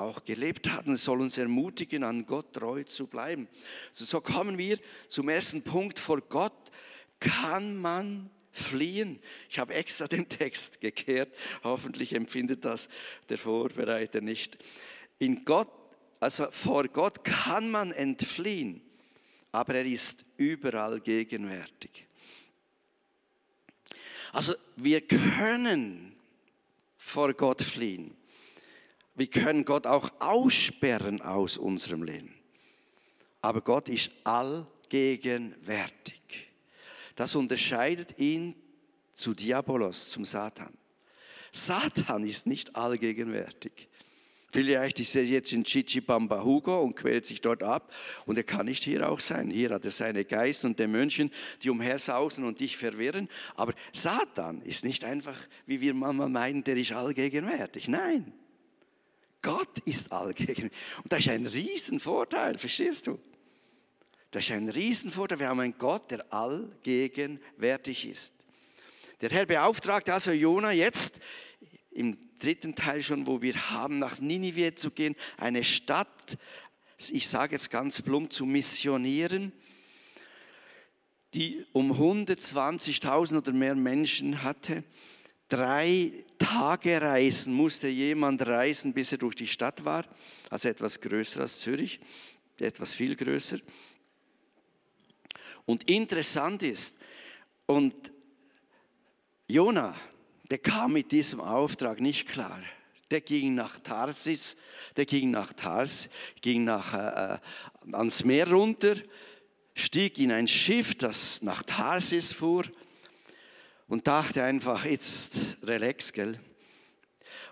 auch 0.00 0.24
gelebt 0.24 0.70
hat 0.70 0.86
und 0.86 0.96
soll 0.96 1.20
uns 1.20 1.38
ermutigen, 1.38 2.04
an 2.04 2.26
Gott 2.26 2.52
treu 2.54 2.82
zu 2.84 3.06
bleiben. 3.06 3.48
Also 3.90 4.04
so 4.04 4.20
kommen 4.20 4.58
wir 4.58 4.78
zum 5.08 5.28
ersten 5.28 5.62
Punkt. 5.62 5.98
Vor 5.98 6.20
Gott 6.20 6.70
kann 7.18 7.76
man 7.76 8.30
fliehen. 8.52 9.20
Ich 9.48 9.58
habe 9.58 9.74
extra 9.74 10.06
den 10.06 10.28
Text 10.28 10.80
gekehrt. 10.80 11.32
Hoffentlich 11.62 12.14
empfindet 12.14 12.64
das 12.64 12.88
der 13.28 13.38
Vorbereiter 13.38 14.20
nicht. 14.20 14.58
In 15.18 15.44
Gott, 15.44 15.70
also 16.18 16.50
vor 16.50 16.84
Gott 16.88 17.24
kann 17.24 17.70
man 17.70 17.92
entfliehen, 17.92 18.82
aber 19.52 19.76
er 19.76 19.84
ist 19.84 20.24
überall 20.36 21.00
gegenwärtig. 21.00 22.06
Also 24.32 24.54
wir 24.76 25.00
können 25.00 26.16
vor 26.96 27.32
Gott 27.34 27.62
fliehen. 27.62 28.16
Wir 29.20 29.28
können 29.28 29.66
Gott 29.66 29.86
auch 29.86 30.10
aussperren 30.18 31.20
aus 31.20 31.58
unserem 31.58 32.04
Leben. 32.04 32.34
Aber 33.42 33.60
Gott 33.60 33.90
ist 33.90 34.10
allgegenwärtig. 34.24 36.22
Das 37.16 37.34
unterscheidet 37.34 38.18
ihn 38.18 38.54
zu 39.12 39.34
Diabolos, 39.34 40.08
zum 40.08 40.24
Satan. 40.24 40.72
Satan 41.52 42.24
ist 42.24 42.46
nicht 42.46 42.74
allgegenwärtig. 42.74 43.88
Vielleicht 44.52 44.98
ist 45.00 45.14
er 45.14 45.24
jetzt 45.26 45.52
in 45.52 45.64
Chichibamba 45.64 46.42
Hugo 46.42 46.80
und 46.80 46.96
quält 46.96 47.26
sich 47.26 47.42
dort 47.42 47.62
ab 47.62 47.92
und 48.24 48.38
er 48.38 48.44
kann 48.44 48.64
nicht 48.64 48.84
hier 48.84 49.06
auch 49.06 49.20
sein. 49.20 49.50
Hier 49.50 49.68
hat 49.68 49.84
er 49.84 49.90
seine 49.90 50.24
Geist 50.24 50.64
und 50.64 50.78
Dämonchen, 50.78 51.30
die 51.62 51.68
umhersausen 51.68 52.46
und 52.46 52.60
dich 52.60 52.78
verwirren. 52.78 53.28
Aber 53.54 53.74
Satan 53.92 54.62
ist 54.62 54.82
nicht 54.82 55.04
einfach, 55.04 55.36
wie 55.66 55.82
wir 55.82 55.92
manchmal 55.92 56.30
meinen, 56.30 56.64
der 56.64 56.78
ist 56.78 56.92
allgegenwärtig. 56.92 57.86
Nein, 57.86 58.32
Gott 59.70 59.86
ist 59.86 60.10
allgegenwärtig. 60.10 60.72
Und 61.02 61.12
das 61.12 61.20
ist 61.20 61.28
ein 61.28 61.46
Riesenvorteil, 61.46 62.58
verstehst 62.58 63.06
du? 63.06 63.18
Das 64.30 64.44
ist 64.44 64.50
ein 64.50 64.68
Riesenvorteil. 64.68 65.38
Wir 65.38 65.48
haben 65.48 65.60
einen 65.60 65.78
Gott, 65.78 66.10
der 66.10 66.32
allgegenwärtig 66.32 68.06
ist. 68.06 68.34
Der 69.20 69.30
Herr 69.30 69.46
beauftragt 69.46 70.08
also 70.08 70.32
Jona 70.32 70.72
jetzt 70.72 71.20
im 71.90 72.16
dritten 72.38 72.74
Teil 72.74 73.02
schon, 73.02 73.26
wo 73.26 73.42
wir 73.42 73.70
haben, 73.70 73.98
nach 73.98 74.18
Ninive 74.18 74.74
zu 74.74 74.90
gehen, 74.90 75.14
eine 75.36 75.62
Stadt, 75.62 76.38
ich 77.10 77.28
sage 77.28 77.52
jetzt 77.52 77.70
ganz 77.70 78.00
plump, 78.02 78.32
zu 78.32 78.46
missionieren, 78.46 79.52
die 81.34 81.64
um 81.72 81.92
120.000 81.92 83.38
oder 83.38 83.52
mehr 83.52 83.74
Menschen 83.74 84.42
hatte. 84.42 84.84
Drei 85.50 86.12
Tage 86.38 87.02
reisen 87.02 87.52
musste 87.52 87.88
jemand 87.88 88.46
reisen, 88.46 88.94
bis 88.94 89.10
er 89.10 89.18
durch 89.18 89.34
die 89.34 89.48
Stadt 89.48 89.84
war, 89.84 90.04
also 90.48 90.68
etwas 90.68 91.00
größer 91.00 91.40
als 91.40 91.58
Zürich, 91.58 91.98
etwas 92.60 92.94
viel 92.94 93.16
größer. 93.16 93.58
Und 95.66 95.90
interessant 95.90 96.62
ist, 96.62 96.96
und 97.66 98.12
Jona, 99.48 99.96
der 100.48 100.58
kam 100.58 100.92
mit 100.92 101.10
diesem 101.10 101.40
Auftrag 101.40 102.00
nicht 102.00 102.28
klar. 102.28 102.60
Der 103.10 103.20
ging 103.20 103.56
nach 103.56 103.80
Tarsis, 103.80 104.56
der 104.96 105.04
ging 105.04 105.32
nach 105.32 105.52
Tars, 105.52 106.08
ging 106.40 106.62
nach, 106.62 106.94
äh, 106.94 107.34
äh, 107.34 107.38
ans 107.92 108.24
Meer 108.24 108.48
runter, 108.52 108.94
stieg 109.74 110.16
in 110.18 110.30
ein 110.30 110.46
Schiff, 110.46 110.94
das 110.94 111.42
nach 111.42 111.64
Tarsis 111.64 112.32
fuhr 112.32 112.66
und 113.90 114.06
dachte 114.06 114.44
einfach, 114.44 114.84
jetzt 114.84 115.58
relax, 115.62 116.12
gell? 116.12 116.38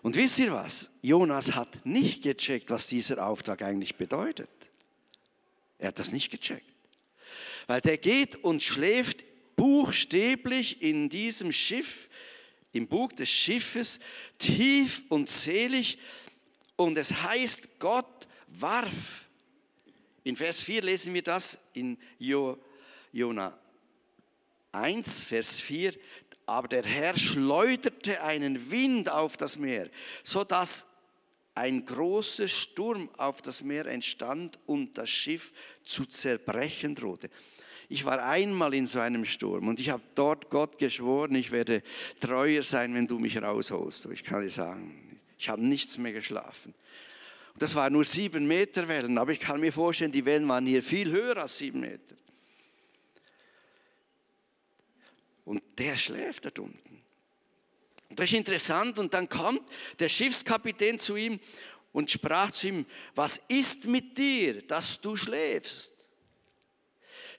Und 0.02 0.14
wisst 0.14 0.38
ihr 0.38 0.52
was? 0.52 0.88
Jonas 1.02 1.56
hat 1.56 1.84
nicht 1.84 2.22
gecheckt, 2.22 2.70
was 2.70 2.86
dieser 2.86 3.26
Auftrag 3.26 3.60
eigentlich 3.60 3.96
bedeutet. 3.96 4.48
Er 5.78 5.88
hat 5.88 5.98
das 5.98 6.12
nicht 6.12 6.30
gecheckt. 6.30 6.64
Weil 7.66 7.80
der 7.80 7.98
geht 7.98 8.36
und 8.36 8.62
schläft 8.62 9.24
buchstäblich 9.56 10.80
in 10.80 11.08
diesem 11.08 11.50
Schiff, 11.50 12.08
im 12.72 12.86
Bug 12.86 13.16
des 13.16 13.28
Schiffes, 13.28 13.98
tief 14.38 15.02
und 15.08 15.28
selig. 15.28 15.98
Und 16.76 16.96
es 16.96 17.22
heißt, 17.24 17.80
Gott 17.80 18.28
warf. 18.46 19.26
In 20.22 20.36
Vers 20.36 20.62
4 20.62 20.82
lesen 20.82 21.14
wir 21.14 21.22
das 21.22 21.58
in 21.72 21.98
jo, 22.18 22.56
Jona 23.12 23.58
1, 24.70 25.24
Vers 25.24 25.58
4. 25.58 25.94
Aber 26.48 26.66
der 26.66 26.82
Herr 26.82 27.14
schleuderte 27.14 28.22
einen 28.22 28.70
Wind 28.70 29.10
auf 29.10 29.36
das 29.36 29.58
Meer, 29.58 29.90
so 30.22 30.44
dass 30.44 30.86
ein 31.54 31.84
großer 31.84 32.48
Sturm 32.48 33.10
auf 33.18 33.42
das 33.42 33.62
Meer 33.62 33.84
entstand 33.84 34.58
und 34.64 34.96
das 34.96 35.10
Schiff 35.10 35.52
zu 35.84 36.06
zerbrechen 36.06 36.94
drohte. 36.94 37.28
Ich 37.90 38.06
war 38.06 38.24
einmal 38.24 38.72
in 38.72 38.86
so 38.86 38.98
einem 38.98 39.26
Sturm 39.26 39.68
und 39.68 39.78
ich 39.78 39.90
habe 39.90 40.02
dort 40.14 40.48
Gott 40.48 40.78
geschworen, 40.78 41.34
ich 41.34 41.50
werde 41.50 41.82
treuer 42.18 42.62
sein, 42.62 42.94
wenn 42.94 43.06
du 43.06 43.18
mich 43.18 43.36
rausholst. 43.42 44.06
Ich 44.06 44.24
kann 44.24 44.40
dir 44.40 44.50
sagen, 44.50 45.20
ich 45.38 45.50
habe 45.50 45.60
nichts 45.60 45.98
mehr 45.98 46.14
geschlafen. 46.14 46.72
Und 47.52 47.60
das 47.60 47.74
waren 47.74 47.92
nur 47.92 48.04
sieben 48.04 48.48
Meter 48.48 48.88
Wellen, 48.88 49.18
aber 49.18 49.32
ich 49.32 49.40
kann 49.40 49.60
mir 49.60 49.72
vorstellen, 49.72 50.12
die 50.12 50.24
Wellen 50.24 50.48
waren 50.48 50.64
hier 50.64 50.82
viel 50.82 51.10
höher 51.10 51.36
als 51.36 51.58
sieben 51.58 51.80
Meter. 51.80 52.16
Und 55.48 55.62
der 55.78 55.96
schläft 55.96 56.44
dort 56.44 56.58
unten. 56.58 57.02
Und 58.10 58.20
das 58.20 58.26
ist 58.26 58.36
interessant. 58.36 58.98
Und 58.98 59.14
dann 59.14 59.30
kommt 59.30 59.62
der 59.98 60.10
Schiffskapitän 60.10 60.98
zu 60.98 61.16
ihm 61.16 61.40
und 61.90 62.10
sprach 62.10 62.50
zu 62.50 62.68
ihm, 62.68 62.86
was 63.14 63.40
ist 63.48 63.86
mit 63.86 64.18
dir, 64.18 64.60
dass 64.60 65.00
du 65.00 65.16
schläfst? 65.16 65.94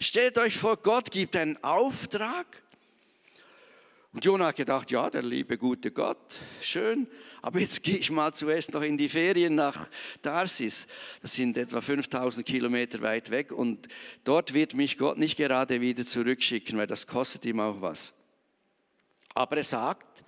Stellt 0.01 0.39
euch 0.39 0.57
vor, 0.57 0.77
Gott 0.77 1.11
gibt 1.11 1.35
einen 1.35 1.63
Auftrag. 1.63 2.63
Und 4.11 4.25
Jonah 4.25 4.47
hat 4.47 4.55
gedacht, 4.55 4.89
ja, 4.89 5.07
der 5.11 5.21
liebe 5.21 5.59
gute 5.59 5.91
Gott, 5.91 6.35
schön, 6.61 7.05
aber 7.41 7.60
jetzt 7.60 7.84
gehe 7.84 7.98
ich 7.98 8.12
mal 8.12 8.34
zuerst 8.34 8.74
noch 8.74 8.81
in 8.81 8.98
die 8.98 9.10
Ferien 9.10 9.55
nach 9.55 9.88
Tarsis. 10.22 10.88
Das 11.22 11.34
sind 11.34 11.58
etwa 11.58 11.81
5000 11.81 12.46
Kilometer 12.46 13.01
weit 13.01 13.29
weg 13.29 13.51
und 13.51 13.88
dort 14.24 14.53
wird 14.53 14.74
mich 14.74 14.98
Gott 14.98 15.17
nicht 15.17 15.38
gerade 15.38 15.81
wieder 15.81 16.05
zurückschicken, 16.05 16.77
weil 16.77 16.88
das 16.88 17.08
kostet 17.08 17.46
ihm 17.46 17.60
auch 17.60 17.81
was. 17.81 18.13
Aber 19.34 19.58
er 19.58 19.63
sagt, 19.63 20.24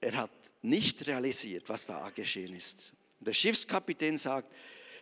er 0.00 0.16
hat 0.16 0.30
nicht 0.62 1.06
realisiert, 1.06 1.68
was 1.68 1.86
da 1.86 2.10
geschehen 2.10 2.56
ist. 2.56 2.92
Der 3.20 3.32
Schiffskapitän 3.32 4.18
sagt, 4.18 4.52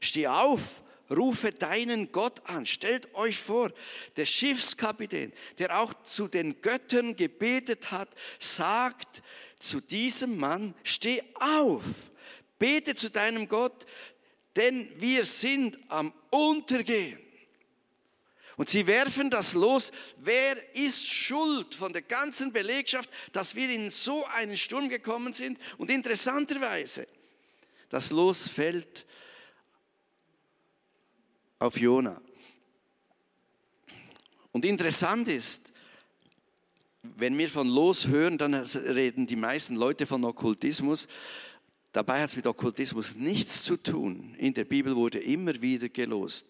steh 0.01 0.27
auf, 0.27 0.83
rufe 1.11 1.53
deinen 1.53 2.13
Gott 2.13 2.43
an. 2.49 2.67
Stellt 2.67 3.15
euch 3.15 3.39
vor, 3.39 3.73
der 4.17 4.27
Schiffskapitän, 4.27 5.33
der 5.59 5.81
auch 5.81 5.95
zu 6.03 6.29
den 6.29 6.61
Göttern 6.61 7.17
gebetet 7.17 7.91
hat, 7.91 8.09
sagt 8.39 9.23
zu 9.59 9.81
diesem 9.81 10.37
Mann, 10.37 10.75
steh 10.83 11.23
auf, 11.35 11.83
bete 12.59 12.95
zu 12.95 13.11
deinem 13.11 13.49
Gott, 13.49 13.87
denn 14.57 14.89
wir 15.01 15.25
sind 15.25 15.79
am 15.89 16.13
Untergehen. 16.31 17.19
Und 18.57 18.69
sie 18.69 18.89
werfen 18.89 19.31
das 19.31 19.55
los. 19.55 19.93
Wer 20.17 20.75
ist 20.75 21.07
schuld 21.07 21.77
von 21.77 21.93
der 21.93 22.03
ganzen 22.03 22.53
Belegschaft, 22.53 23.09
dass 23.31 23.55
wir 23.55 23.71
in 23.71 23.89
so 23.89 24.25
einen 24.27 24.57
Sturm 24.57 24.89
gekommen 24.89 25.33
sind? 25.33 25.61
Und 25.77 25.91
interessanterweise, 25.91 27.07
das 27.89 28.11
Los 28.11 28.49
fällt 28.49 29.07
auf 31.61 31.79
Jona. 31.79 32.21
Und 34.51 34.65
interessant 34.65 35.29
ist, 35.29 35.73
wenn 37.17 37.37
wir 37.39 37.49
von 37.49 37.69
Los 37.69 38.07
hören, 38.07 38.39
dann 38.39 38.55
reden 38.55 39.27
die 39.27 39.37
meisten 39.37 39.77
Leute 39.77 40.07
von 40.07 40.25
Okkultismus. 40.25 41.09
Dabei 41.93 42.21
hat 42.21 42.31
es 42.31 42.37
mit 42.37 42.47
Okkultismus 42.47 43.15
nichts 43.15 43.63
zu 43.63 43.77
tun. 43.77 44.35
In 44.39 44.55
der 44.55 44.65
Bibel 44.65 44.95
wurde 44.95 45.19
immer 45.19 45.61
wieder 45.61 45.89
gelost. 45.89 46.47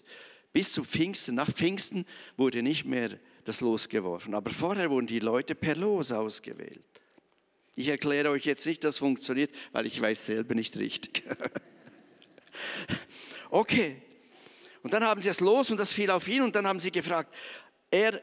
Bis 0.52 0.72
zu 0.72 0.84
Pfingsten, 0.84 1.34
nach 1.34 1.52
Pfingsten 1.52 2.06
wurde 2.36 2.62
nicht 2.62 2.84
mehr 2.84 3.18
das 3.44 3.60
Los 3.60 3.88
geworfen. 3.88 4.34
Aber 4.34 4.50
vorher 4.50 4.90
wurden 4.90 5.06
die 5.06 5.20
Leute 5.20 5.54
per 5.54 5.76
Los 5.76 6.12
ausgewählt. 6.12 6.82
Ich 7.76 7.88
erkläre 7.88 8.30
euch 8.30 8.44
jetzt 8.44 8.66
nicht, 8.66 8.82
das 8.82 8.98
funktioniert, 8.98 9.52
weil 9.72 9.86
ich 9.86 10.00
weiß 10.00 10.26
selber 10.26 10.54
nicht 10.54 10.76
richtig. 10.76 11.22
okay, 13.50 14.02
und 14.82 14.92
dann 14.92 15.04
haben 15.04 15.20
sie 15.20 15.28
es 15.28 15.40
los 15.40 15.70
und 15.70 15.78
das 15.78 15.92
fiel 15.92 16.10
auf 16.10 16.26
ihn 16.28 16.42
und 16.42 16.54
dann 16.54 16.66
haben 16.66 16.80
sie 16.80 16.90
gefragt, 16.90 17.34
er, 17.90 18.20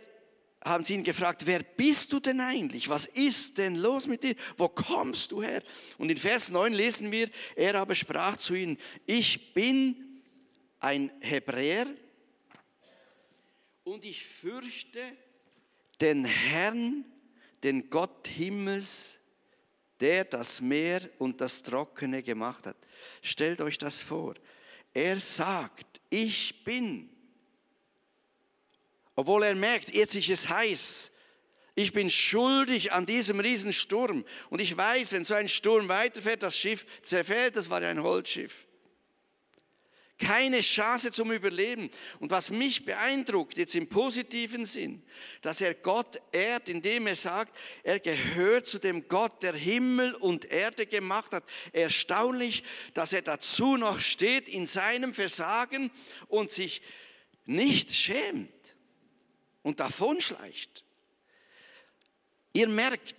haben 0.65 0.83
sie 0.83 0.95
ihn 0.95 1.03
gefragt, 1.03 1.45
wer 1.45 1.61
bist 1.61 2.11
du 2.11 2.19
denn 2.19 2.41
eigentlich? 2.41 2.89
Was 2.89 3.05
ist 3.05 3.59
denn 3.59 3.75
los 3.75 4.07
mit 4.07 4.23
dir? 4.23 4.35
Wo 4.57 4.67
kommst 4.67 5.31
du 5.31 5.43
her? 5.43 5.61
Und 5.99 6.09
in 6.09 6.17
Vers 6.17 6.49
9 6.49 6.73
lesen 6.73 7.11
wir, 7.11 7.29
er 7.55 7.75
aber 7.75 7.93
sprach 7.93 8.37
zu 8.37 8.55
ihnen, 8.55 8.79
ich 9.05 9.53
bin 9.53 10.23
ein 10.79 11.11
Hebräer 11.21 11.87
und 13.83 14.03
ich 14.03 14.25
fürchte 14.25 15.15
den 16.01 16.25
Herrn, 16.25 17.05
den 17.63 17.89
Gott 17.89 18.27
Himmels, 18.27 19.19
der 19.99 20.25
das 20.25 20.61
Meer 20.61 21.07
und 21.19 21.39
das 21.41 21.61
Trockene 21.61 22.23
gemacht 22.23 22.65
hat. 22.65 22.77
Stellt 23.21 23.61
euch 23.61 23.77
das 23.77 24.01
vor. 24.01 24.33
Er 24.93 25.19
sagt, 25.19 26.01
ich 26.09 26.63
bin. 26.63 27.14
Obwohl 29.15 29.43
er 29.43 29.55
merkt, 29.55 29.93
jetzt 29.93 30.15
ist 30.15 30.29
es 30.29 30.49
heiß. 30.49 31.11
Ich 31.73 31.91
bin 31.91 32.09
schuldig 32.09 32.93
an 32.93 33.05
diesem 33.05 33.39
Riesensturm. 33.39 34.25
Und 34.49 34.59
ich 34.59 34.75
weiß, 34.75 35.11
wenn 35.13 35.25
so 35.25 35.33
ein 35.33 35.49
Sturm 35.49 35.87
weiterfährt, 35.87 36.43
das 36.43 36.57
Schiff 36.57 36.85
zerfällt, 37.01 37.55
das 37.55 37.69
war 37.69 37.81
ja 37.81 37.89
ein 37.89 38.01
Holzschiff. 38.01 38.65
Keine 40.17 40.61
Chance 40.61 41.11
zum 41.11 41.33
Überleben. 41.33 41.89
Und 42.21 42.31
was 42.31 42.49
mich 42.49 42.85
beeindruckt, 42.85 43.57
jetzt 43.57 43.75
im 43.75 43.89
positiven 43.89 44.65
Sinn, 44.65 45.03
dass 45.41 45.59
er 45.59 45.73
Gott 45.73 46.21
ehrt, 46.31 46.69
indem 46.69 47.07
er 47.07 47.17
sagt, 47.17 47.53
er 47.83 47.99
gehört 47.99 48.65
zu 48.65 48.79
dem 48.79 49.09
Gott, 49.09 49.43
der 49.43 49.53
Himmel 49.53 50.13
und 50.13 50.45
Erde 50.45 50.85
gemacht 50.85 51.33
hat. 51.33 51.43
Erstaunlich, 51.73 52.63
dass 52.93 53.11
er 53.11 53.23
dazu 53.23 53.75
noch 53.75 53.99
steht 53.99 54.47
in 54.47 54.65
seinem 54.65 55.13
Versagen 55.13 55.91
und 56.29 56.51
sich 56.51 56.81
nicht 57.45 57.93
schämt 57.93 58.49
und 59.65 59.79
davonschleicht. 59.79 60.83
Ihr 62.53 62.67
merkt, 62.67 63.15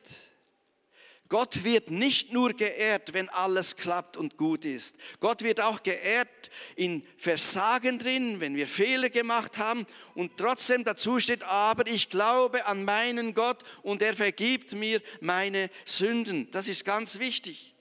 Gott 1.29 1.65
wird 1.65 1.91
nicht 1.91 2.33
nur 2.33 2.53
geehrt, 2.53 3.12
wenn 3.15 3.29
alles 3.29 3.75
klappt 3.75 4.17
und 4.17 4.37
gut 4.37 4.65
ist. 4.65 4.95
Gott 5.19 5.43
wird 5.43 5.61
auch 5.61 5.83
geehrt 5.83 6.50
in 6.76 7.05
Versagen 7.17 7.99
drin, 7.99 8.38
wenn 8.38 8.55
wir 8.55 8.69
Fehler 8.69 9.11
gemacht 9.11 9.59
haben 9.59 9.88
und 10.15 10.37
trotzdem 10.37 10.85
dazu 10.85 11.19
steht, 11.19 11.43
aber 11.43 11.88
ich 11.88 12.11
glaube 12.11 12.65
an 12.67 12.85
meinen 12.85 13.35
Gott 13.35 13.65
und 13.83 14.00
er 14.00 14.15
vergibt 14.15 14.71
mir 14.71 15.03
meine 15.21 15.69
Sünden. 15.85 16.49
Das 16.53 16.69
ist 16.69 16.85
ganz 16.85 17.19
wichtig. 17.19 17.75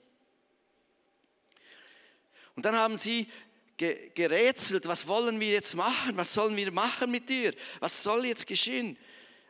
Und 2.56 2.64
dann 2.64 2.74
haben 2.74 2.96
sie 2.96 3.28
gerätselt, 3.76 4.86
was 4.86 5.06
wollen 5.06 5.38
wir 5.40 5.50
jetzt 5.50 5.74
machen? 5.74 6.16
Was 6.16 6.32
sollen 6.32 6.56
wir 6.56 6.70
machen 6.72 7.10
mit 7.10 7.28
dir? 7.28 7.54
Was 7.80 8.02
soll 8.02 8.26
jetzt 8.26 8.46
geschehen? 8.46 8.96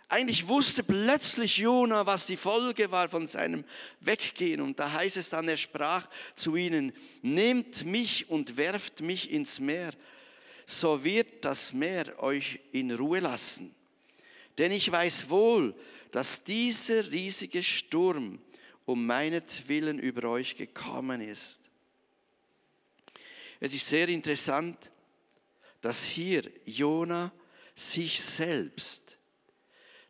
Eigentlich 0.09 0.47
wusste 0.47 0.85
plötzlich 0.85 1.57
Jona, 1.57 2.07
was 2.07 2.27
die 2.27 2.37
Folge 2.37 2.91
war 2.93 3.09
von 3.09 3.27
seinem 3.27 3.65
Weggehen. 4.01 4.61
Und 4.61 4.79
da 4.79 4.93
heißt 4.93 5.17
es 5.17 5.31
dann, 5.31 5.49
er 5.49 5.57
sprach 5.57 6.09
zu 6.37 6.55
ihnen, 6.55 6.93
nehmt 7.23 7.85
mich 7.85 8.31
und 8.31 8.57
werft 8.57 9.01
mich 9.01 9.33
ins 9.33 9.59
Meer, 9.59 9.93
so 10.65 11.03
wird 11.03 11.45
das 11.45 11.73
Meer 11.73 12.23
euch 12.23 12.61
in 12.73 12.93
Ruhe 12.93 13.19
lassen. 13.19 13.75
Denn 14.59 14.71
ich 14.71 14.91
weiß 14.91 15.29
wohl, 15.29 15.75
dass 16.13 16.43
dieser 16.43 17.11
riesige 17.11 17.63
Sturm 17.63 18.39
um 18.85 19.05
meinetwillen 19.05 19.99
über 19.99 20.29
euch 20.31 20.57
gekommen 20.57 21.21
ist. 21.21 21.66
Es 23.61 23.73
ist 23.73 23.87
sehr 23.87 24.09
interessant, 24.09 24.91
dass 25.81 26.05
hier 26.05 26.43
Jona 26.65 27.33
sich 27.75 28.21
selbst 28.21 29.19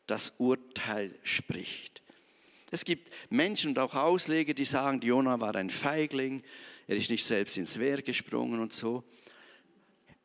das 0.06 0.32
Urteil 0.38 1.18
spricht. 1.22 2.02
Es 2.70 2.84
gibt 2.84 3.10
Menschen 3.30 3.70
und 3.70 3.78
auch 3.78 3.94
Ausleger, 3.94 4.54
die 4.54 4.64
sagen, 4.64 5.00
Jona 5.00 5.40
war 5.40 5.54
ein 5.54 5.70
Feigling, 5.70 6.42
er 6.86 6.96
ist 6.96 7.10
nicht 7.10 7.24
selbst 7.24 7.56
ins 7.56 7.76
Meer 7.76 8.02
gesprungen 8.02 8.60
und 8.60 8.72
so. 8.72 9.04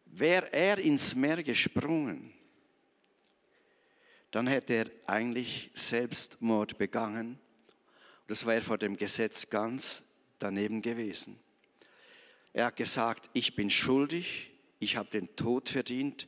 Wäre 0.05 0.51
er 0.51 0.77
ins 0.79 1.15
Meer 1.15 1.41
gesprungen, 1.43 2.33
dann 4.31 4.47
hätte 4.47 4.73
er 4.73 4.91
eigentlich 5.07 5.69
Selbstmord 5.73 6.77
begangen. 6.77 7.39
Das 8.27 8.45
wäre 8.45 8.61
vor 8.61 8.77
dem 8.77 8.95
Gesetz 8.95 9.49
ganz 9.49 10.03
daneben 10.39 10.81
gewesen. 10.81 11.37
Er 12.53 12.65
hat 12.65 12.75
gesagt, 12.75 13.29
ich 13.33 13.55
bin 13.55 13.69
schuldig, 13.69 14.51
ich 14.79 14.97
habe 14.97 15.09
den 15.09 15.35
Tod 15.35 15.69
verdient, 15.69 16.27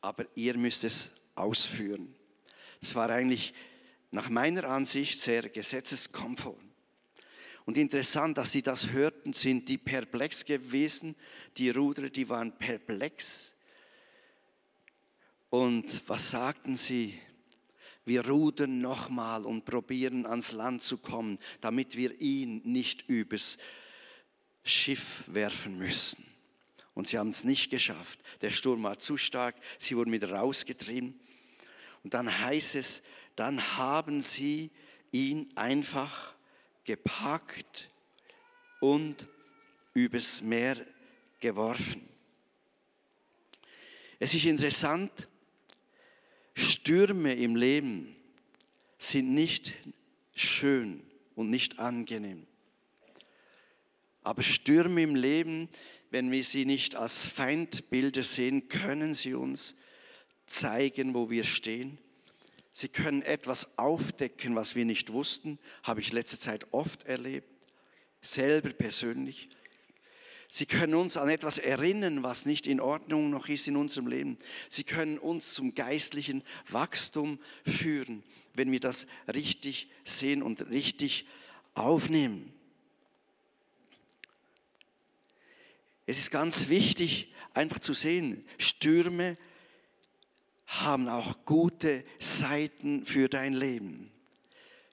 aber 0.00 0.26
ihr 0.34 0.56
müsst 0.56 0.84
es 0.84 1.12
ausführen. 1.34 2.14
Es 2.80 2.94
war 2.94 3.10
eigentlich 3.10 3.54
nach 4.10 4.28
meiner 4.28 4.64
Ansicht 4.64 5.20
sehr 5.20 5.48
gesetzeskonform. 5.48 6.72
Und 7.64 7.76
interessant, 7.76 8.38
dass 8.38 8.50
sie 8.50 8.62
das 8.62 8.90
hörten, 8.90 9.32
sind 9.32 9.68
die 9.68 9.78
perplex 9.78 10.44
gewesen. 10.44 11.14
Die 11.56 11.70
Ruderer, 11.70 12.10
die 12.10 12.28
waren 12.28 12.58
perplex. 12.58 13.54
Und 15.48 16.08
was 16.08 16.30
sagten 16.30 16.76
sie? 16.76 17.18
Wir 18.04 18.26
rudern 18.28 18.80
nochmal 18.80 19.46
und 19.46 19.64
probieren 19.64 20.26
ans 20.26 20.50
Land 20.50 20.82
zu 20.82 20.98
kommen, 20.98 21.38
damit 21.60 21.96
wir 21.96 22.20
ihn 22.20 22.62
nicht 22.64 23.08
übers 23.08 23.58
Schiff 24.64 25.24
werfen 25.26 25.78
müssen. 25.78 26.24
Und 26.94 27.08
sie 27.08 27.18
haben 27.18 27.28
es 27.28 27.44
nicht 27.44 27.70
geschafft. 27.70 28.20
Der 28.42 28.50
Sturm 28.50 28.82
war 28.82 28.98
zu 28.98 29.16
stark, 29.16 29.56
sie 29.78 29.96
wurden 29.96 30.12
wieder 30.12 30.32
rausgetrieben. 30.32 31.18
Und 32.04 32.14
dann 32.14 32.40
heißt 32.40 32.74
es, 32.74 33.02
dann 33.36 33.76
haben 33.76 34.20
sie 34.20 34.70
ihn 35.10 35.50
einfach 35.54 36.34
gepackt 36.84 37.90
und 38.80 39.26
übers 39.94 40.42
Meer 40.42 40.84
geworfen. 41.40 42.08
Es 44.18 44.34
ist 44.34 44.44
interessant, 44.44 45.28
Stürme 46.54 47.34
im 47.34 47.56
Leben 47.56 48.14
sind 48.98 49.34
nicht 49.34 49.72
schön 50.34 51.02
und 51.34 51.50
nicht 51.50 51.78
angenehm. 51.78 52.46
Aber 54.22 54.42
Stürme 54.42 55.02
im 55.02 55.14
Leben, 55.14 55.68
wenn 56.10 56.30
wir 56.30 56.44
sie 56.44 56.64
nicht 56.64 56.94
als 56.96 57.26
Feindbilder 57.26 58.22
sehen, 58.22 58.68
können 58.68 59.14
sie 59.14 59.34
uns 59.34 59.76
zeigen, 60.46 61.14
wo 61.14 61.30
wir 61.30 61.44
stehen. 61.44 61.98
Sie 62.72 62.88
können 62.88 63.22
etwas 63.22 63.78
aufdecken, 63.78 64.56
was 64.56 64.74
wir 64.74 64.84
nicht 64.84 65.12
wussten, 65.12 65.58
habe 65.82 66.00
ich 66.00 66.12
letzte 66.12 66.38
Zeit 66.38 66.72
oft 66.72 67.04
erlebt, 67.04 67.48
selber 68.20 68.70
persönlich. 68.70 69.48
Sie 70.48 70.66
können 70.66 70.94
uns 70.94 71.16
an 71.16 71.30
etwas 71.30 71.56
erinnern, 71.56 72.22
was 72.22 72.44
nicht 72.44 72.66
in 72.66 72.78
Ordnung 72.78 73.30
noch 73.30 73.48
ist 73.48 73.68
in 73.68 73.76
unserem 73.76 74.06
Leben. 74.06 74.36
Sie 74.68 74.84
können 74.84 75.18
uns 75.18 75.54
zum 75.54 75.74
geistlichen 75.74 76.42
Wachstum 76.68 77.38
führen, 77.64 78.22
wenn 78.52 78.70
wir 78.70 78.80
das 78.80 79.06
richtig 79.32 79.88
sehen 80.04 80.42
und 80.42 80.68
richtig 80.68 81.26
aufnehmen. 81.72 82.52
Es 86.12 86.18
ist 86.18 86.30
ganz 86.30 86.68
wichtig, 86.68 87.32
einfach 87.54 87.78
zu 87.78 87.94
sehen, 87.94 88.44
Stürme 88.58 89.38
haben 90.66 91.08
auch 91.08 91.46
gute 91.46 92.04
Seiten 92.18 93.06
für 93.06 93.30
dein 93.30 93.54
Leben. 93.54 94.12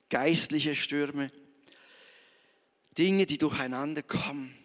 Geistliche 0.10 0.78
Stürme, 0.78 1.30
Dinge, 2.98 3.26
die 3.26 3.38
durcheinander 3.38 4.02
kommen. 4.02 4.58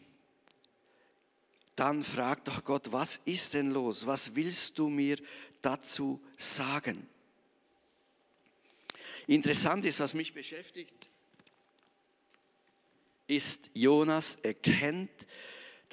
Dann 1.74 2.04
frag 2.04 2.44
doch 2.44 2.62
Gott, 2.62 2.92
was 2.92 3.20
ist 3.24 3.54
denn 3.54 3.72
los? 3.72 4.06
Was 4.06 4.36
willst 4.36 4.78
du 4.78 4.88
mir 4.88 5.16
dazu 5.60 6.24
sagen? 6.36 7.08
Interessant 9.26 9.84
ist, 9.86 9.98
was 9.98 10.14
mich 10.14 10.32
beschäftigt, 10.32 11.08
ist, 13.26 13.72
Jonas 13.74 14.36
erkennt, 14.44 15.10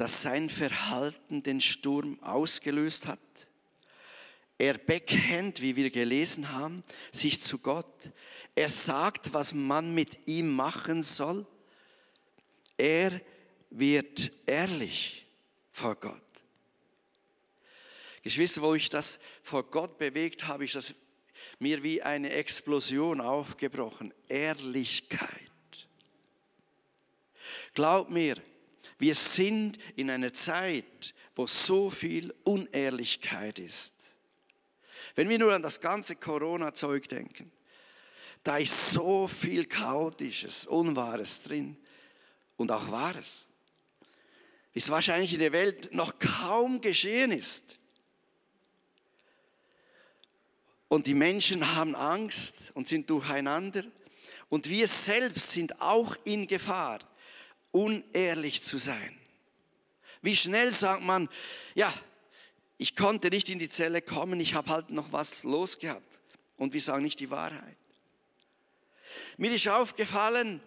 dass 0.01 0.23
sein 0.23 0.49
Verhalten 0.49 1.43
den 1.43 1.61
Sturm 1.61 2.19
ausgelöst 2.23 3.05
hat. 3.05 3.19
Er 4.57 4.79
bekennt, 4.79 5.61
wie 5.61 5.75
wir 5.75 5.91
gelesen 5.91 6.51
haben, 6.51 6.83
sich 7.11 7.39
zu 7.39 7.59
Gott. 7.59 8.11
Er 8.55 8.69
sagt, 8.69 9.31
was 9.31 9.53
man 9.53 9.93
mit 9.93 10.27
ihm 10.27 10.55
machen 10.55 11.03
soll. 11.03 11.45
Er 12.77 13.21
wird 13.69 14.31
ehrlich 14.47 15.27
vor 15.71 15.93
Gott. 15.93 16.19
Geschwister, 18.23 18.63
wo 18.63 18.73
ich 18.73 18.89
das 18.89 19.19
vor 19.43 19.69
Gott 19.69 19.99
bewegt 19.99 20.47
habe, 20.47 20.65
ist 20.65 20.73
das 20.73 20.95
mir 21.59 21.83
wie 21.83 22.01
eine 22.01 22.31
Explosion 22.31 23.21
aufgebrochen. 23.21 24.15
Ehrlichkeit. 24.27 25.29
Glaub 27.75 28.09
mir, 28.09 28.41
wir 29.01 29.15
sind 29.15 29.79
in 29.95 30.11
einer 30.11 30.31
Zeit, 30.31 31.15
wo 31.35 31.47
so 31.47 31.89
viel 31.89 32.33
Unehrlichkeit 32.43 33.57
ist. 33.57 33.95
Wenn 35.15 35.27
wir 35.27 35.39
nur 35.39 35.53
an 35.53 35.63
das 35.63 35.81
ganze 35.81 36.15
Corona-Zeug 36.15 37.07
denken, 37.07 37.51
da 38.43 38.57
ist 38.57 38.91
so 38.91 39.27
viel 39.27 39.65
Chaotisches, 39.65 40.67
Unwahres 40.67 41.41
drin 41.41 41.77
und 42.57 42.71
auch 42.71 42.91
Wahres, 42.91 43.47
wie 44.73 44.79
es 44.79 44.89
wahrscheinlich 44.91 45.33
in 45.33 45.39
der 45.39 45.51
Welt 45.51 45.93
noch 45.93 46.19
kaum 46.19 46.79
geschehen 46.79 47.31
ist. 47.31 47.79
Und 50.87 51.07
die 51.07 51.15
Menschen 51.15 51.75
haben 51.75 51.95
Angst 51.95 52.71
und 52.75 52.87
sind 52.87 53.09
durcheinander. 53.09 53.83
Und 54.49 54.69
wir 54.69 54.87
selbst 54.87 55.51
sind 55.51 55.81
auch 55.81 56.15
in 56.23 56.45
Gefahr, 56.45 56.99
unehrlich 57.71 58.61
zu 58.61 58.77
sein. 58.77 59.17
Wie 60.21 60.35
schnell 60.35 60.71
sagt 60.71 61.03
man, 61.03 61.29
ja, 61.73 61.93
ich 62.77 62.95
konnte 62.95 63.29
nicht 63.29 63.49
in 63.49 63.59
die 63.59 63.69
Zelle 63.69 64.01
kommen, 64.01 64.39
ich 64.39 64.53
habe 64.53 64.69
halt 64.69 64.89
noch 64.89 65.11
was 65.11 65.43
losgehabt. 65.43 66.19
Und 66.57 66.73
wir 66.73 66.81
sagen 66.81 67.03
nicht 67.03 67.19
die 67.19 67.29
Wahrheit. 67.29 67.77
Mir 69.37 69.51
ist 69.51 69.67
aufgefallen, 69.67 70.61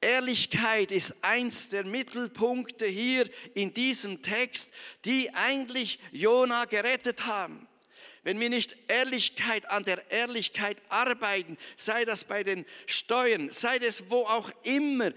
Ehrlichkeit 0.00 0.90
ist 0.90 1.14
eins 1.22 1.68
der 1.68 1.84
Mittelpunkte 1.84 2.86
hier 2.86 3.28
in 3.54 3.72
diesem 3.72 4.22
Text, 4.22 4.72
die 5.04 5.34
eigentlich 5.34 5.98
Jona 6.12 6.64
gerettet 6.66 7.26
haben. 7.26 7.66
Wenn 8.22 8.40
wir 8.40 8.50
nicht 8.50 8.76
Ehrlichkeit 8.88 9.70
an 9.70 9.84
der 9.84 10.10
Ehrlichkeit 10.10 10.82
arbeiten, 10.88 11.56
sei 11.76 12.04
das 12.04 12.24
bei 12.24 12.42
den 12.42 12.66
Steuern, 12.86 13.50
sei 13.50 13.78
das 13.78 14.10
wo 14.10 14.22
auch 14.22 14.50
immer, 14.64 15.12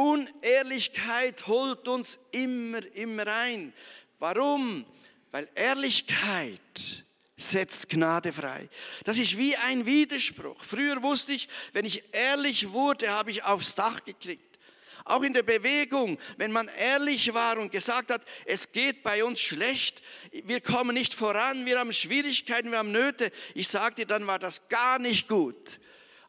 Unehrlichkeit 0.00 1.46
holt 1.46 1.86
uns 1.86 2.18
immer, 2.32 2.80
immer 2.94 3.26
ein. 3.26 3.74
Warum? 4.18 4.86
Weil 5.30 5.48
Ehrlichkeit 5.54 7.04
setzt 7.36 7.88
Gnade 7.88 8.32
frei. 8.32 8.68
Das 9.04 9.18
ist 9.18 9.36
wie 9.36 9.56
ein 9.56 9.84
Widerspruch. 9.84 10.62
Früher 10.64 11.02
wusste 11.02 11.34
ich, 11.34 11.48
wenn 11.72 11.84
ich 11.84 12.02
ehrlich 12.12 12.70
wurde, 12.70 13.10
habe 13.10 13.30
ich 13.30 13.44
aufs 13.44 13.74
Dach 13.74 14.02
gekriegt. 14.04 14.58
Auch 15.04 15.22
in 15.22 15.34
der 15.34 15.42
Bewegung, 15.42 16.18
wenn 16.36 16.52
man 16.52 16.68
ehrlich 16.68 17.32
war 17.34 17.58
und 17.58 17.72
gesagt 17.72 18.10
hat, 18.10 18.22
es 18.46 18.72
geht 18.72 19.02
bei 19.02 19.24
uns 19.24 19.40
schlecht, 19.40 20.02
wir 20.30 20.60
kommen 20.60 20.94
nicht 20.94 21.14
voran, 21.14 21.66
wir 21.66 21.78
haben 21.78 21.92
Schwierigkeiten, 21.92 22.70
wir 22.70 22.78
haben 22.78 22.92
Nöte. 22.92 23.32
Ich 23.54 23.68
sagte, 23.68 24.06
dann 24.06 24.26
war 24.26 24.38
das 24.38 24.68
gar 24.68 24.98
nicht 24.98 25.28
gut. 25.28 25.80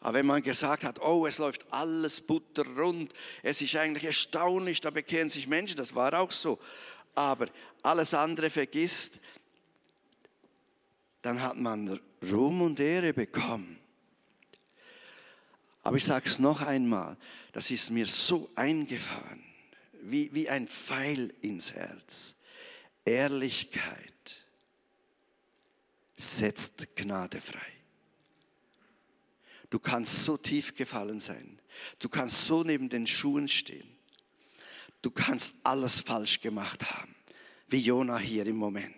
Aber 0.02 0.16
wenn 0.16 0.26
man 0.26 0.42
gesagt 0.42 0.84
hat, 0.84 1.00
oh, 1.00 1.28
es 1.28 1.38
läuft 1.38 1.72
alles 1.72 2.22
butterrund, 2.22 3.14
es 3.44 3.62
ist 3.62 3.76
eigentlich 3.76 4.04
erstaunlich, 4.04 4.82
da 4.82 4.90
bekehren 4.90 5.30
sich 5.30 5.46
Menschen, 5.48 5.78
das 5.78 5.94
war 5.94 6.20
auch 6.20 6.32
so. 6.32 6.60
Aber 7.14 7.48
alles 7.84 8.16
andere 8.16 8.50
vergisst, 8.50 9.20
dann 11.22 11.40
hat 11.40 11.56
man 11.56 12.00
Ruhm 12.32 12.64
und 12.64 12.80
Ehre 12.80 13.14
bekommen. 13.14 13.78
Aber 15.84 15.98
ich 15.98 16.06
sage 16.06 16.28
es 16.28 16.40
noch 16.40 16.62
einmal, 16.62 17.16
das 17.52 17.70
ist 17.70 17.92
mir 17.92 18.08
so 18.08 18.50
eingefahren, 18.56 19.44
wie, 20.02 20.34
wie 20.34 20.50
ein 20.50 20.68
Pfeil 20.68 21.32
ins 21.42 21.74
Herz. 21.74 22.36
Ehrlichkeit 23.06 24.46
setzt 26.16 26.96
Gnade 26.96 27.40
frei. 27.40 27.81
Du 29.72 29.80
kannst 29.80 30.26
so 30.26 30.38
tief 30.38 30.76
gefallen 30.76 31.20
sein. 31.20 31.60
Du 31.98 32.10
kannst 32.10 32.46
so 32.46 32.64
neben 32.64 32.90
den 32.90 33.08
Schuhen 33.08 33.48
stehen. 33.48 33.90
Du 35.02 35.10
kannst 35.10 35.56
alles 35.64 36.02
falsch 36.02 36.42
gemacht 36.42 36.94
haben, 36.94 37.16
wie 37.70 37.80
Jona 37.80 38.20
hier 38.20 38.46
im 38.46 38.58
Moment. 38.58 38.96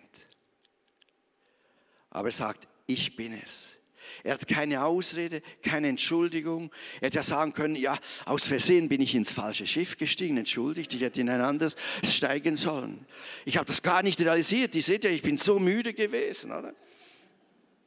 Aber 2.10 2.28
er 2.28 2.32
sagt, 2.32 2.68
ich 2.86 3.16
bin 3.16 3.32
es. 3.32 3.78
Er 4.22 4.34
hat 4.34 4.48
keine 4.48 4.84
Ausrede, 4.84 5.42
keine 5.62 5.88
Entschuldigung. 5.88 6.70
Er 7.00 7.06
hätte 7.06 7.16
ja 7.16 7.22
sagen 7.22 7.52
können, 7.52 7.76
ja, 7.76 7.98
aus 8.26 8.44
Versehen 8.44 8.88
bin 8.88 9.00
ich 9.00 9.14
ins 9.14 9.30
falsche 9.30 9.66
Schiff 9.66 9.96
gestiegen, 9.96 10.36
entschuldigt, 10.36 10.92
ich 10.92 11.00
hätte 11.00 11.20
in 11.20 11.30
ein 11.30 11.40
anderes 11.40 11.76
steigen 12.02 12.56
sollen. 12.56 13.06
Ich 13.44 13.56
habe 13.56 13.66
das 13.66 13.80
gar 13.80 14.02
nicht 14.02 14.20
realisiert. 14.20 14.74
Ihr 14.74 14.82
seht 14.82 15.04
ja, 15.04 15.10
ich 15.10 15.22
bin 15.22 15.36
so 15.36 15.58
müde 15.58 15.94
gewesen, 15.94 16.52
oder? 16.52 16.74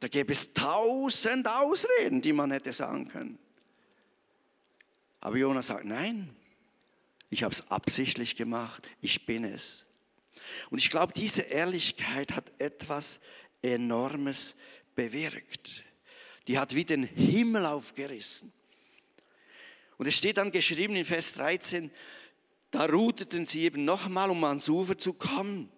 Da 0.00 0.08
gäbe 0.08 0.32
es 0.32 0.52
tausend 0.52 1.48
Ausreden, 1.48 2.20
die 2.20 2.32
man 2.32 2.50
hätte 2.50 2.72
sagen 2.72 3.08
können. 3.08 3.38
Aber 5.20 5.36
Jonas 5.36 5.66
sagt, 5.66 5.84
nein, 5.84 6.34
ich 7.30 7.42
habe 7.42 7.52
es 7.52 7.68
absichtlich 7.70 8.36
gemacht, 8.36 8.88
ich 9.00 9.26
bin 9.26 9.44
es. 9.44 9.86
Und 10.70 10.78
ich 10.78 10.90
glaube, 10.90 11.12
diese 11.12 11.42
Ehrlichkeit 11.42 12.34
hat 12.34 12.52
etwas 12.58 13.20
Enormes 13.60 14.54
bewirkt. 14.94 15.82
Die 16.46 16.58
hat 16.58 16.74
wie 16.74 16.84
den 16.84 17.02
Himmel 17.02 17.66
aufgerissen. 17.66 18.52
Und 19.96 20.06
es 20.06 20.14
steht 20.14 20.36
dann 20.36 20.52
geschrieben 20.52 20.94
in 20.94 21.04
Vers 21.04 21.34
13, 21.34 21.90
da 22.70 22.84
ruteten 22.84 23.46
sie 23.46 23.62
eben 23.62 23.84
nochmal, 23.84 24.30
um 24.30 24.44
ans 24.44 24.68
Ufer 24.68 24.96
zu 24.96 25.12
kommen. 25.12 25.70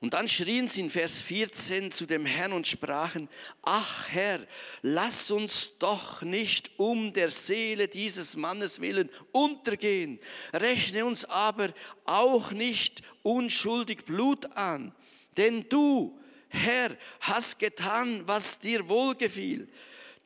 Und 0.00 0.14
dann 0.14 0.28
schrien 0.28 0.66
sie 0.66 0.80
in 0.80 0.88
Vers 0.88 1.20
14 1.20 1.92
zu 1.92 2.06
dem 2.06 2.24
Herrn 2.24 2.54
und 2.54 2.66
sprachen, 2.66 3.28
ach 3.60 4.08
Herr, 4.08 4.46
lass 4.80 5.30
uns 5.30 5.72
doch 5.78 6.22
nicht 6.22 6.70
um 6.78 7.12
der 7.12 7.28
Seele 7.28 7.86
dieses 7.86 8.34
Mannes 8.34 8.80
willen 8.80 9.10
untergehen, 9.30 10.18
rechne 10.54 11.04
uns 11.04 11.26
aber 11.26 11.74
auch 12.06 12.50
nicht 12.50 13.02
unschuldig 13.22 14.06
Blut 14.06 14.46
an, 14.56 14.94
denn 15.36 15.68
du, 15.68 16.18
Herr, 16.48 16.96
hast 17.20 17.58
getan, 17.58 18.22
was 18.26 18.58
dir 18.58 18.88
wohlgefiel. 18.88 19.68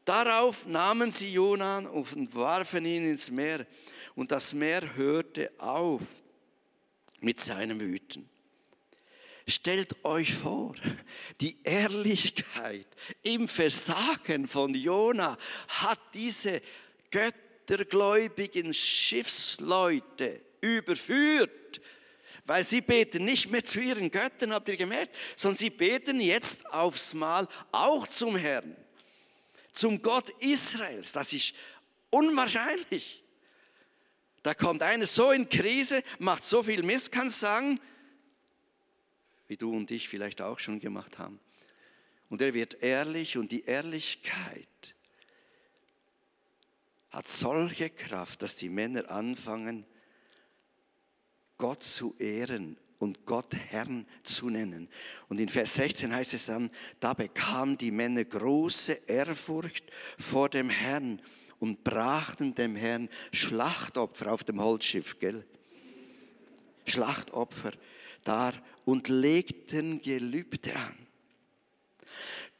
Darauf 0.04 0.66
nahmen 0.66 1.10
sie 1.10 1.32
Jonan 1.32 1.86
und 1.86 2.34
warfen 2.34 2.86
ihn 2.86 3.10
ins 3.10 3.30
Meer. 3.30 3.66
Und 4.14 4.30
das 4.30 4.54
Meer 4.54 4.94
hörte 4.94 5.50
auf 5.58 6.02
mit 7.20 7.40
seinem 7.40 7.80
Wüten. 7.80 8.28
Stellt 9.46 10.04
euch 10.04 10.34
vor, 10.34 10.74
die 11.40 11.58
Ehrlichkeit 11.64 12.86
im 13.22 13.46
Versagen 13.46 14.48
von 14.48 14.74
Jona 14.74 15.36
hat 15.68 16.00
diese 16.14 16.62
göttergläubigen 17.10 18.72
Schiffsleute 18.72 20.40
überführt 20.60 21.80
weil 22.46 22.64
sie 22.64 22.80
beten 22.80 23.24
nicht 23.24 23.50
mehr 23.50 23.64
zu 23.64 23.80
ihren 23.80 24.10
Göttern, 24.10 24.52
habt 24.52 24.68
ihr 24.68 24.76
gemerkt, 24.76 25.14
sondern 25.36 25.56
sie 25.56 25.70
beten 25.70 26.20
jetzt 26.20 26.66
aufs 26.66 27.14
Mal 27.14 27.48
auch 27.72 28.06
zum 28.06 28.36
Herrn, 28.36 28.76
zum 29.72 30.02
Gott 30.02 30.28
Israels. 30.40 31.12
Das 31.12 31.32
ist 31.32 31.54
unwahrscheinlich. 32.10 33.22
Da 34.42 34.52
kommt 34.52 34.82
einer 34.82 35.06
so 35.06 35.30
in 35.30 35.48
Krise, 35.48 36.02
macht 36.18 36.44
so 36.44 36.62
viel 36.62 36.82
Mist, 36.82 37.10
kann 37.10 37.30
sagen, 37.30 37.80
wie 39.48 39.56
du 39.56 39.74
und 39.74 39.90
ich 39.90 40.08
vielleicht 40.08 40.40
auch 40.40 40.58
schon 40.58 40.80
gemacht 40.80 41.18
haben. 41.18 41.40
Und 42.28 42.40
er 42.42 42.54
wird 42.54 42.82
ehrlich 42.82 43.36
und 43.36 43.52
die 43.52 43.64
Ehrlichkeit 43.64 44.68
hat 47.10 47.28
solche 47.28 47.90
Kraft, 47.90 48.42
dass 48.42 48.56
die 48.56 48.68
Männer 48.68 49.10
anfangen, 49.10 49.86
Gott 51.58 51.84
zu 51.84 52.16
ehren 52.18 52.76
und 52.98 53.24
Gott 53.26 53.54
Herrn 53.54 54.06
zu 54.22 54.50
nennen. 54.50 54.88
Und 55.28 55.38
in 55.38 55.48
Vers 55.48 55.74
16 55.74 56.12
heißt 56.12 56.34
es 56.34 56.46
dann, 56.46 56.70
da 56.98 57.14
bekamen 57.14 57.78
die 57.78 57.92
Männer 57.92 58.24
große 58.24 58.92
Ehrfurcht 59.06 59.84
vor 60.18 60.48
dem 60.48 60.70
Herrn 60.70 61.22
und 61.60 61.84
brachten 61.84 62.54
dem 62.54 62.74
Herrn 62.74 63.08
Schlachtopfer 63.32 64.32
auf 64.32 64.42
dem 64.42 64.60
Holzschiff, 64.60 65.18
gell? 65.20 65.46
Schlachtopfer 66.86 67.72
dar 68.24 68.54
und 68.84 69.08
legten 69.08 70.00
Gelübde 70.02 70.76
an. 70.76 70.96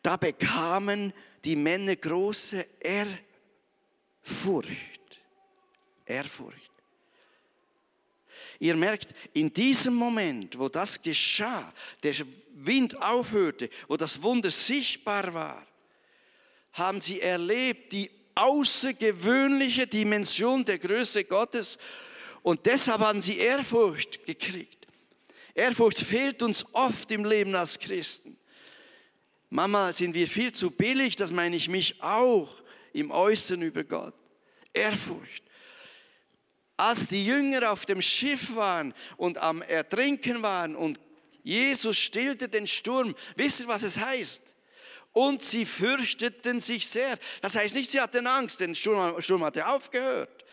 Da 0.03 0.17
bekamen 0.17 1.13
die 1.45 1.57
Männer 1.57 1.97
große 1.97 2.67
Ehrfurcht. 2.81 3.21
Ehrfurcht. 6.07 6.71
Ihr 8.59 8.77
merkt, 8.77 9.15
in 9.33 9.53
diesem 9.53 9.95
Moment, 9.95 10.59
wo 10.59 10.69
das 10.69 11.01
geschah, 11.01 11.73
der 12.03 12.15
Wind 12.55 13.01
aufhörte, 13.01 13.69
wo 13.89 13.97
das 13.97 14.23
Wunder 14.23 14.51
sichtbar 14.51 15.35
war, 15.35 15.67
haben 16.73 17.01
sie 17.01 17.21
erlebt 17.21 17.93
die 17.93 18.11
außergewöhnliche 18.35 19.87
Dimension 19.87 20.65
der 20.65 20.79
Größe 20.79 21.25
Gottes 21.25 21.79
und 22.43 22.67
deshalb 22.67 23.01
haben 23.01 23.23
sie 23.23 23.39
Ehrfurcht 23.39 24.25
gekriegt. 24.27 24.84
Ehrfurcht 25.55 26.01
fehlt 26.01 26.43
uns 26.43 26.67
oft 26.73 27.11
im 27.13 27.25
Leben 27.25 27.55
als 27.55 27.79
Christen. 27.79 28.37
Mama, 29.51 29.93
sind 29.93 30.15
wir 30.15 30.27
viel 30.27 30.53
zu 30.53 30.71
billig, 30.71 31.15
das 31.15 31.31
meine 31.31 31.55
ich 31.55 31.69
mich 31.69 32.03
auch 32.03 32.49
im 32.93 33.13
Äußeren 33.13 33.63
über 33.63 33.85
Gott. 33.85 34.15
Ehrfurcht. 34.73 35.45
Als 36.77 37.07
die 37.07 37.25
Jünger 37.25 37.71
auf 37.71 37.87
dem 37.87 38.03
Schiff 38.03 38.57
waren 38.57 38.93
und 39.17 39.39
am 39.39 39.63
Ertrinken 39.63 40.43
waren 40.43 40.75
und 40.75 40.99
Jesus 41.45 41.97
stillte 41.99 42.49
den 42.49 42.67
Sturm, 42.67 43.15
wisst 43.37 43.61
ihr, 43.61 43.69
was 43.69 43.85
es 43.85 43.99
heißt? 43.99 44.57
Und 45.13 45.45
sie 45.45 45.67
fürchteten 45.67 46.59
sich 46.59 46.89
sehr. 46.89 47.17
Das 47.41 47.55
heißt 47.55 47.77
nicht, 47.77 47.91
sie 47.91 48.01
hatten 48.01 48.27
Angst, 48.27 48.59
denn 48.59 48.75
Sturm, 48.75 49.23
Sturm 49.23 49.45
hatte 49.45 49.69
aufgehört, 49.69 50.44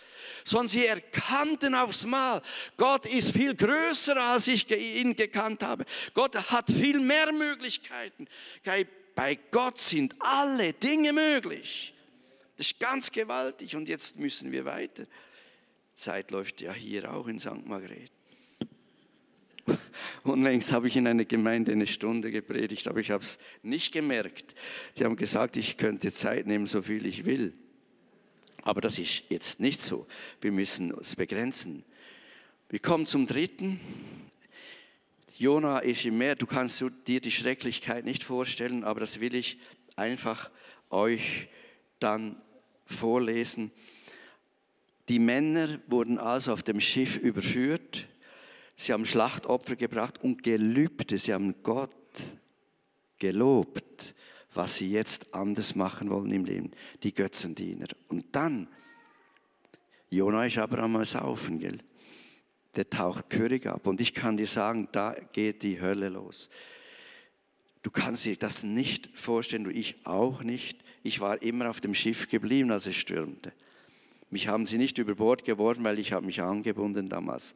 sondern 0.43 0.67
sie 0.67 0.85
erkannten 0.85 1.75
aufs 1.75 2.05
Mal, 2.05 2.41
Gott 2.77 3.05
ist 3.05 3.31
viel 3.31 3.55
größer, 3.55 4.15
als 4.17 4.47
ich 4.47 4.69
ihn 4.71 5.15
gekannt 5.15 5.63
habe. 5.63 5.85
Gott 6.13 6.35
hat 6.51 6.69
viel 6.71 6.99
mehr 6.99 7.31
Möglichkeiten. 7.31 8.27
Bei 9.15 9.37
Gott 9.51 9.79
sind 9.79 10.15
alle 10.19 10.73
Dinge 10.73 11.13
möglich. 11.13 11.93
Das 12.57 12.67
ist 12.67 12.79
ganz 12.79 13.11
gewaltig 13.11 13.75
und 13.75 13.87
jetzt 13.87 14.19
müssen 14.19 14.51
wir 14.51 14.65
weiter. 14.65 15.05
Zeit 15.93 16.31
läuft 16.31 16.61
ja 16.61 16.73
hier 16.73 17.13
auch 17.13 17.27
in 17.27 17.39
St. 17.39 17.65
Margret. 17.67 18.11
Unlängst 20.23 20.71
habe 20.71 20.87
ich 20.87 20.95
in 20.95 21.07
einer 21.07 21.25
Gemeinde 21.25 21.71
eine 21.71 21.87
Stunde 21.87 22.31
gepredigt, 22.31 22.87
aber 22.87 22.99
ich 22.99 23.11
habe 23.11 23.23
es 23.23 23.39
nicht 23.63 23.91
gemerkt. 23.91 24.55
Die 24.97 25.05
haben 25.05 25.15
gesagt, 25.15 25.57
ich 25.57 25.77
könnte 25.77 26.11
Zeit 26.11 26.47
nehmen, 26.47 26.65
so 26.65 26.81
viel 26.81 27.05
ich 27.05 27.25
will. 27.25 27.53
Aber 28.61 28.81
das 28.81 28.99
ist 28.99 29.23
jetzt 29.29 29.59
nicht 29.59 29.79
so. 29.79 30.07
Wir 30.39 30.51
müssen 30.51 30.93
es 30.99 31.15
begrenzen. 31.15 31.83
Wir 32.69 32.79
kommen 32.79 33.05
zum 33.05 33.27
dritten. 33.27 33.79
Jona 35.37 35.79
ist 35.79 36.05
im 36.05 36.17
Meer. 36.17 36.35
Du 36.35 36.45
kannst 36.45 36.83
dir 37.07 37.19
die 37.19 37.31
Schrecklichkeit 37.31 38.05
nicht 38.05 38.23
vorstellen, 38.23 38.83
aber 38.83 38.99
das 38.99 39.19
will 39.19 39.33
ich 39.33 39.57
einfach 39.95 40.51
euch 40.89 41.47
dann 41.99 42.35
vorlesen. 42.85 43.71
Die 45.09 45.19
Männer 45.19 45.79
wurden 45.87 46.17
also 46.17 46.53
auf 46.53 46.63
dem 46.63 46.79
Schiff 46.79 47.17
überführt. 47.17 48.07
Sie 48.75 48.93
haben 48.93 49.05
Schlachtopfer 49.05 49.75
gebracht 49.75 50.23
und 50.23 50.43
Gelübde. 50.43 51.17
Sie 51.17 51.33
haben 51.33 51.55
Gott 51.63 51.91
gelobt, 53.19 54.15
was 54.53 54.75
sie 54.75 54.91
jetzt 54.91 55.33
anders 55.33 55.75
machen 55.75 56.09
wollen 56.09 56.31
im 56.31 56.45
Leben. 56.45 56.71
Die 57.03 57.13
Götzendiener. 57.13 57.87
Und 58.09 58.25
dann, 58.33 58.67
Jona 60.09 60.45
ist 60.45 60.57
aber 60.57 60.83
einmal 60.83 61.05
saufen, 61.05 61.59
gell? 61.59 61.77
Der 62.75 62.89
taucht 62.89 63.29
Körig 63.29 63.67
ab. 63.67 63.85
Und 63.87 63.99
ich 63.99 64.13
kann 64.13 64.37
dir 64.37 64.47
sagen, 64.47 64.87
da 64.91 65.15
geht 65.33 65.61
die 65.61 65.81
Hölle 65.81 66.09
los. 66.09 66.49
Du 67.83 67.89
kannst 67.91 68.25
dir 68.25 68.35
das 68.35 68.63
nicht 68.63 69.09
vorstellen, 69.13 69.69
ich 69.75 70.05
auch 70.05 70.43
nicht. 70.43 70.83
Ich 71.03 71.19
war 71.19 71.41
immer 71.41 71.69
auf 71.69 71.81
dem 71.81 71.93
Schiff 71.93 72.29
geblieben, 72.29 72.71
als 72.71 72.85
es 72.85 72.95
stürmte. 72.95 73.51
Mich 74.29 74.47
haben 74.47 74.65
sie 74.65 74.77
nicht 74.77 74.97
über 74.97 75.15
Bord 75.15 75.43
geworfen, 75.43 75.83
weil 75.83 75.99
ich 75.99 76.13
habe 76.13 76.25
mich 76.25 76.41
angebunden 76.41 77.09
damals. 77.09 77.53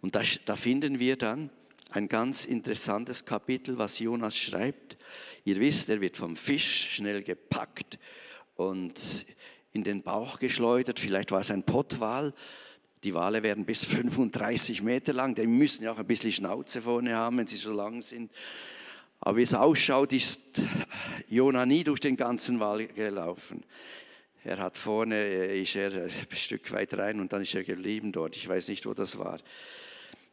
Und 0.00 0.14
da, 0.14 0.22
da 0.44 0.54
finden 0.54 1.00
wir 1.00 1.16
dann 1.16 1.50
ein 1.96 2.08
ganz 2.08 2.44
interessantes 2.44 3.24
Kapitel, 3.24 3.78
was 3.78 3.98
Jonas 3.98 4.36
schreibt. 4.36 4.98
Ihr 5.44 5.58
wisst, 5.58 5.88
er 5.88 6.02
wird 6.02 6.16
vom 6.18 6.36
Fisch 6.36 6.90
schnell 6.94 7.22
gepackt 7.22 7.98
und 8.54 9.24
in 9.72 9.82
den 9.82 10.02
Bauch 10.02 10.38
geschleudert. 10.38 11.00
Vielleicht 11.00 11.32
war 11.32 11.40
es 11.40 11.50
ein 11.50 11.62
Pottwal. 11.62 12.34
Die 13.02 13.14
Wale 13.14 13.42
werden 13.42 13.64
bis 13.64 13.84
35 13.84 14.82
Meter 14.82 15.14
lang. 15.14 15.34
Die 15.34 15.46
müssen 15.46 15.84
ja 15.84 15.92
auch 15.92 15.98
ein 15.98 16.06
bisschen 16.06 16.32
Schnauze 16.32 16.82
vorne 16.82 17.14
haben, 17.14 17.38
wenn 17.38 17.46
sie 17.46 17.56
so 17.56 17.72
lang 17.72 18.02
sind. 18.02 18.30
Aber 19.20 19.38
wie 19.38 19.42
es 19.42 19.54
ausschaut, 19.54 20.12
ist 20.12 20.40
Jona 21.28 21.64
nie 21.64 21.82
durch 21.82 22.00
den 22.00 22.16
ganzen 22.18 22.60
Wal 22.60 22.86
gelaufen. 22.88 23.64
Er 24.44 24.58
hat 24.58 24.76
vorne, 24.76 25.16
äh, 25.16 25.62
ist 25.62 25.74
er 25.74 26.04
ein 26.04 26.10
Stück 26.36 26.70
weit 26.72 26.92
rein 26.98 27.20
und 27.20 27.32
dann 27.32 27.40
ist 27.42 27.54
er 27.54 27.64
geblieben 27.64 28.12
dort. 28.12 28.36
Ich 28.36 28.46
weiß 28.46 28.68
nicht, 28.68 28.84
wo 28.84 28.92
das 28.92 29.18
war. 29.18 29.38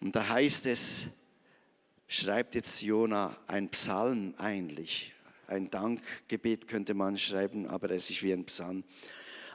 Und 0.02 0.14
da 0.16 0.28
heißt 0.28 0.66
es, 0.66 1.08
schreibt 2.14 2.54
jetzt 2.54 2.82
Jona 2.82 3.36
ein 3.48 3.70
Psalm 3.70 4.36
eigentlich. 4.38 5.14
Ein 5.48 5.72
Dankgebet 5.72 6.68
könnte 6.68 6.94
man 6.94 7.18
schreiben, 7.18 7.68
aber 7.68 7.90
es 7.90 8.10
ist 8.10 8.22
wie 8.22 8.32
ein 8.32 8.46
Psalm. 8.46 8.84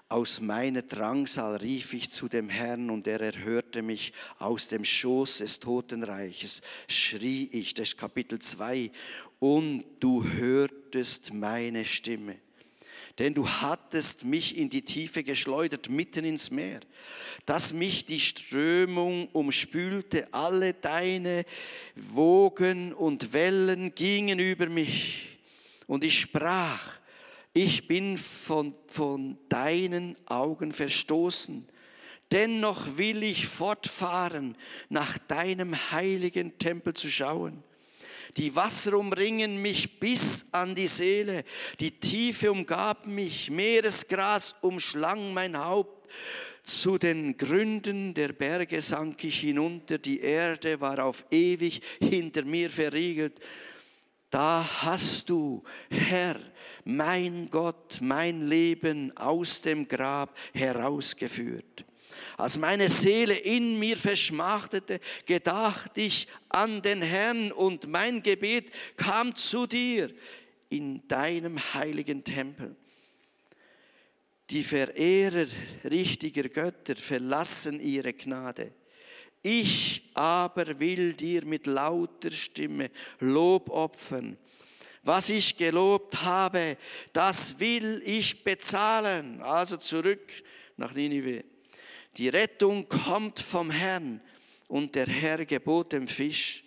Aus 0.09 0.41
meiner 0.41 0.83
Drangsal 0.83 1.57
rief 1.57 1.93
ich 1.93 2.11
zu 2.11 2.29
dem 2.29 2.49
Herrn 2.49 2.91
und 2.91 3.07
er 3.07 3.21
erhörte 3.21 3.83
mich. 3.83 4.13
Aus 4.39 4.69
dem 4.69 4.85
Schoß 4.85 5.39
des 5.39 5.61
Totenreiches 5.61 6.63
schrie 6.89 7.49
ich, 7.53 7.75
das 7.75 7.91
ist 7.91 7.99
Kapitel 7.99 8.41
2, 8.41 8.91
und 9.39 9.85
du 10.01 10.25
hörtest 10.25 11.33
meine 11.33 11.85
Stimme 11.85 12.37
denn 13.19 13.35
du 13.35 13.49
hattest 13.49 14.25
mich 14.25 14.57
in 14.57 14.71
die 14.71 14.83
Tiefe 14.83 15.25
geschleudert, 15.25 15.91
mitten 15.91 16.25
ins 16.25 16.51
Meer, 16.51 16.81
dass 17.47 17.73
mich 17.73 18.07
die 18.07 18.21
Strömung 18.21 19.29
umspülte, 19.33 20.33
alle 20.33 20.75
deine 20.75 21.45
Wogen 21.97 22.93
und 22.93 23.33
Wellen 23.33 23.95
gingen 23.95 24.39
über 24.39 24.69
mich. 24.69 25.39
Und 25.87 26.05
ich 26.05 26.21
sprach, 26.21 26.99
ich 27.53 27.89
bin 27.89 28.19
von, 28.19 28.75
von 28.87 29.37
deinen 29.49 30.17
Augen 30.27 30.73
verstoßen. 30.73 31.67
Dennoch 32.31 32.99
will 32.99 33.23
ich 33.23 33.49
fortfahren, 33.49 34.55
nach 34.91 35.19
deinem 35.19 35.75
heiligen 35.91 36.57
Tempel 36.59 36.95
zu 36.95 37.09
schauen. 37.09 37.65
Die 38.37 38.55
Wasser 38.55 38.95
umringen 38.95 39.61
mich 39.63 39.99
bis 39.99 40.47
an 40.53 40.75
die 40.75 40.89
Seele. 40.89 41.45
Die 41.81 41.99
Tiefe 41.99 42.51
umgab 42.51 43.07
mich. 43.07 43.51
Meeresgras 43.51 44.55
umschlang 44.61 45.33
mein 45.33 45.59
Haupt. 45.59 46.09
Zu 46.63 46.99
den 46.99 47.37
Gründen 47.37 48.13
der 48.13 48.33
Berge 48.33 48.83
sank 48.83 49.25
ich 49.25 49.41
hinunter. 49.41 49.99
Die 49.99 50.21
Erde 50.21 50.81
war 50.81 51.05
auf 51.05 51.25
ewig 51.31 51.81
hinter 51.99 52.45
mir 52.45 52.69
verriegelt. 52.69 53.41
Da 54.31 54.69
hast 54.83 55.31
du, 55.31 55.63
Herr, 55.89 56.37
mein 56.85 57.49
Gott, 57.49 57.99
mein 58.03 58.47
Leben 58.47 59.17
aus 59.17 59.63
dem 59.63 59.89
Grab 59.89 60.37
herausgeführt. 60.53 61.87
Als 62.39 62.57
meine 62.57 62.89
Seele 62.89 63.35
in 63.35 63.81
mir 63.81 63.97
verschmachtete, 63.97 65.01
gedachte 65.27 66.03
ich 66.03 66.29
an 66.49 66.81
den 66.83 67.03
Herrn 67.03 67.51
und 67.51 67.89
mein 67.89 68.23
Gebet 68.23 68.71
kam 68.97 69.35
zu 69.35 69.67
dir 69.67 70.15
in 70.69 71.07
deinem 71.09 71.59
heiligen 71.75 72.23
Tempel. 72.23 72.77
Die 74.51 74.63
Verehrer 74.63 75.49
richtiger 75.83 76.49
Götter 76.49 76.95
verlassen 76.95 77.81
ihre 77.81 78.13
Gnade. 78.13 78.71
Ich 79.43 80.09
aber 80.15 80.79
will 80.79 81.15
dir 81.15 81.45
mit 81.45 81.67
lauter 81.67 82.31
Stimme 82.31 82.93
Lob 83.19 83.69
opfern. 83.69 84.39
Was 85.03 85.29
ich 85.29 85.57
gelobt 85.57 86.23
habe, 86.23 86.77
das 87.13 87.59
will 87.59 88.01
ich 88.05 88.45
bezahlen. 88.45 89.43
Also 89.43 89.77
zurück 89.77 90.31
nach 90.77 90.95
Ninive. 90.95 91.43
Die 92.19 92.29
Rettung 92.29 92.89
kommt 92.89 93.39
vom 93.39 93.71
Herrn 93.71 94.21
und 94.67 94.97
der 94.97 95.07
Herr 95.07 95.45
gebot 95.45 95.93
dem 95.93 96.09
Fisch 96.09 96.65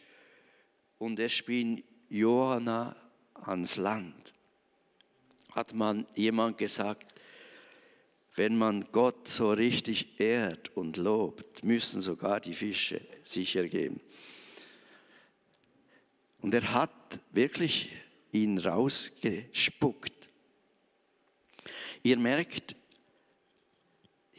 und 0.98 1.20
er 1.20 1.28
spien 1.28 1.84
Johanna 2.08 2.96
ans 3.34 3.76
Land. 3.76 4.34
Hat 5.52 5.74
man 5.74 6.08
jemand 6.16 6.58
gesagt, 6.58 7.20
wenn 8.36 8.58
man 8.58 8.86
Gott 8.94 9.28
so 9.28 9.52
richtig 9.52 10.22
ehrt 10.22 10.76
und 10.78 10.96
lobt, 10.96 11.66
müssen 11.66 12.00
sogar 12.00 12.40
die 12.40 12.56
Fische 12.56 13.02
sich 13.26 13.58
ergeben. 13.58 14.00
Und 16.40 16.54
er 16.54 16.74
hat 16.74 17.20
wirklich 17.32 17.92
ihn 18.32 18.58
rausgespuckt. 18.58 20.14
Ihr 22.04 22.18
merkt, 22.18 22.76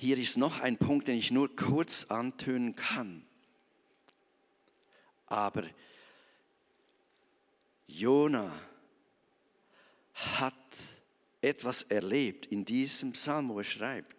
hier 0.02 0.18
ist 0.18 0.36
noch 0.36 0.58
ein 0.58 0.78
Punkt, 0.78 1.06
den 1.06 1.16
ich 1.16 1.30
nur 1.30 1.54
kurz 1.54 2.06
antönen 2.08 2.74
kann. 2.74 3.24
Aber 5.26 5.62
Jona 7.86 8.52
hat 10.12 10.54
etwas 11.40 11.84
erlebt 11.84 12.46
in 12.46 12.64
diesem 12.64 13.12
Psalm, 13.12 13.48
wo 13.48 13.58
er 13.58 13.64
schreibt, 13.64 14.16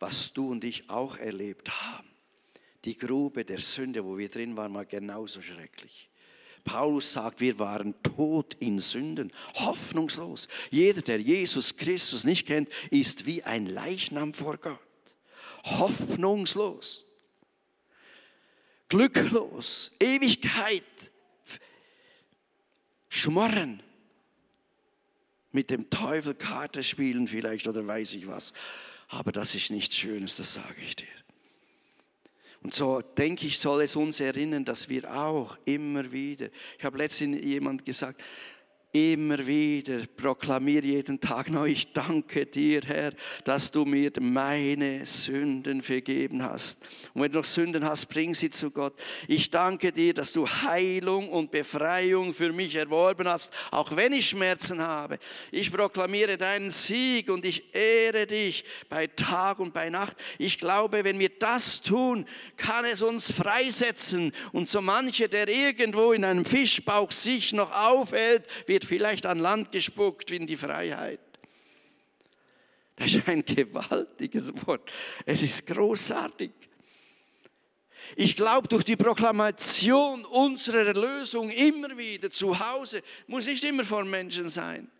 was 0.00 0.32
du 0.32 0.50
und 0.50 0.64
ich 0.64 0.90
auch 0.90 1.16
erlebt 1.16 1.70
haben. 1.70 2.08
Die 2.84 2.96
Grube 2.96 3.44
der 3.44 3.60
Sünde, 3.60 4.04
wo 4.04 4.18
wir 4.18 4.28
drin 4.28 4.56
waren, 4.56 4.74
war 4.74 4.84
genauso 4.84 5.40
schrecklich. 5.40 6.10
Paulus 6.64 7.12
sagt, 7.12 7.40
wir 7.40 7.60
waren 7.60 7.94
tot 8.02 8.56
in 8.58 8.80
Sünden, 8.80 9.32
hoffnungslos. 9.54 10.48
Jeder, 10.72 11.02
der 11.02 11.20
Jesus 11.20 11.76
Christus 11.76 12.24
nicht 12.24 12.48
kennt, 12.48 12.68
ist 12.90 13.26
wie 13.26 13.44
ein 13.44 13.66
Leichnam 13.66 14.34
vor 14.34 14.56
Gott 14.56 14.80
hoffnungslos, 15.64 17.04
glücklos, 18.88 19.90
Ewigkeit, 19.98 20.84
schmorren, 23.08 23.82
mit 25.52 25.70
dem 25.70 25.88
Teufel 25.88 26.34
Karte 26.34 26.82
spielen 26.82 27.28
vielleicht 27.28 27.68
oder 27.68 27.86
weiß 27.86 28.14
ich 28.14 28.26
was. 28.26 28.52
Aber 29.08 29.30
das 29.30 29.54
ist 29.54 29.70
nichts 29.70 29.96
Schönes, 29.96 30.36
das 30.36 30.54
sage 30.54 30.80
ich 30.82 30.96
dir. 30.96 31.06
Und 32.62 32.74
so 32.74 33.02
denke 33.02 33.46
ich, 33.46 33.58
soll 33.58 33.82
es 33.82 33.94
uns 33.94 34.20
erinnern, 34.20 34.64
dass 34.64 34.88
wir 34.88 35.14
auch 35.14 35.56
immer 35.64 36.10
wieder, 36.10 36.48
ich 36.78 36.84
habe 36.84 36.98
letztens 36.98 37.44
jemand 37.44 37.84
gesagt, 37.84 38.22
immer 38.94 39.44
wieder 39.44 40.06
proklamiere 40.16 40.86
jeden 40.86 41.20
Tag 41.20 41.50
neu, 41.50 41.66
ich 41.66 41.92
danke 41.92 42.46
dir, 42.46 42.80
Herr, 42.86 43.12
dass 43.42 43.72
du 43.72 43.84
mir 43.84 44.12
meine 44.20 45.04
Sünden 45.04 45.82
vergeben 45.82 46.44
hast. 46.44 46.80
Und 47.12 47.22
wenn 47.22 47.32
du 47.32 47.38
noch 47.38 47.44
Sünden 47.44 47.84
hast, 47.84 48.06
bring 48.06 48.36
sie 48.36 48.50
zu 48.50 48.70
Gott. 48.70 48.94
Ich 49.26 49.50
danke 49.50 49.90
dir, 49.90 50.14
dass 50.14 50.32
du 50.32 50.46
Heilung 50.46 51.28
und 51.28 51.50
Befreiung 51.50 52.32
für 52.32 52.52
mich 52.52 52.76
erworben 52.76 53.26
hast, 53.26 53.52
auch 53.72 53.96
wenn 53.96 54.12
ich 54.12 54.28
Schmerzen 54.28 54.80
habe. 54.80 55.18
Ich 55.50 55.72
proklamiere 55.72 56.38
deinen 56.38 56.70
Sieg 56.70 57.30
und 57.30 57.44
ich 57.44 57.74
ehre 57.74 58.28
dich 58.28 58.64
bei 58.88 59.08
Tag 59.08 59.58
und 59.58 59.74
bei 59.74 59.90
Nacht. 59.90 60.16
Ich 60.38 60.56
glaube, 60.56 61.02
wenn 61.02 61.18
wir 61.18 61.30
das 61.30 61.82
tun, 61.82 62.26
kann 62.56 62.84
es 62.84 63.02
uns 63.02 63.32
freisetzen. 63.32 64.30
Und 64.52 64.68
so 64.68 64.80
mancher, 64.80 65.26
der 65.26 65.48
irgendwo 65.48 66.12
in 66.12 66.24
einem 66.24 66.44
Fischbauch 66.44 67.10
sich 67.10 67.52
noch 67.52 67.72
aufhält, 67.72 68.46
wird 68.68 68.83
vielleicht 68.84 69.26
an 69.26 69.38
Land 69.38 69.72
gespuckt 69.72 70.30
wie 70.30 70.36
in 70.36 70.46
die 70.46 70.56
Freiheit. 70.56 71.20
Das 72.96 73.12
ist 73.12 73.26
ein 73.28 73.44
gewaltiges 73.44 74.52
Wort. 74.66 74.90
Es 75.26 75.42
ist 75.42 75.66
großartig. 75.66 76.52
Ich 78.16 78.36
glaube, 78.36 78.68
durch 78.68 78.84
die 78.84 78.96
Proklamation 78.96 80.24
unserer 80.24 80.86
Erlösung 80.86 81.50
immer 81.50 81.96
wieder 81.96 82.30
zu 82.30 82.58
Hause, 82.58 83.02
muss 83.26 83.46
nicht 83.46 83.64
immer 83.64 83.84
vor 83.84 84.04
Menschen 84.04 84.48
sein, 84.48 84.90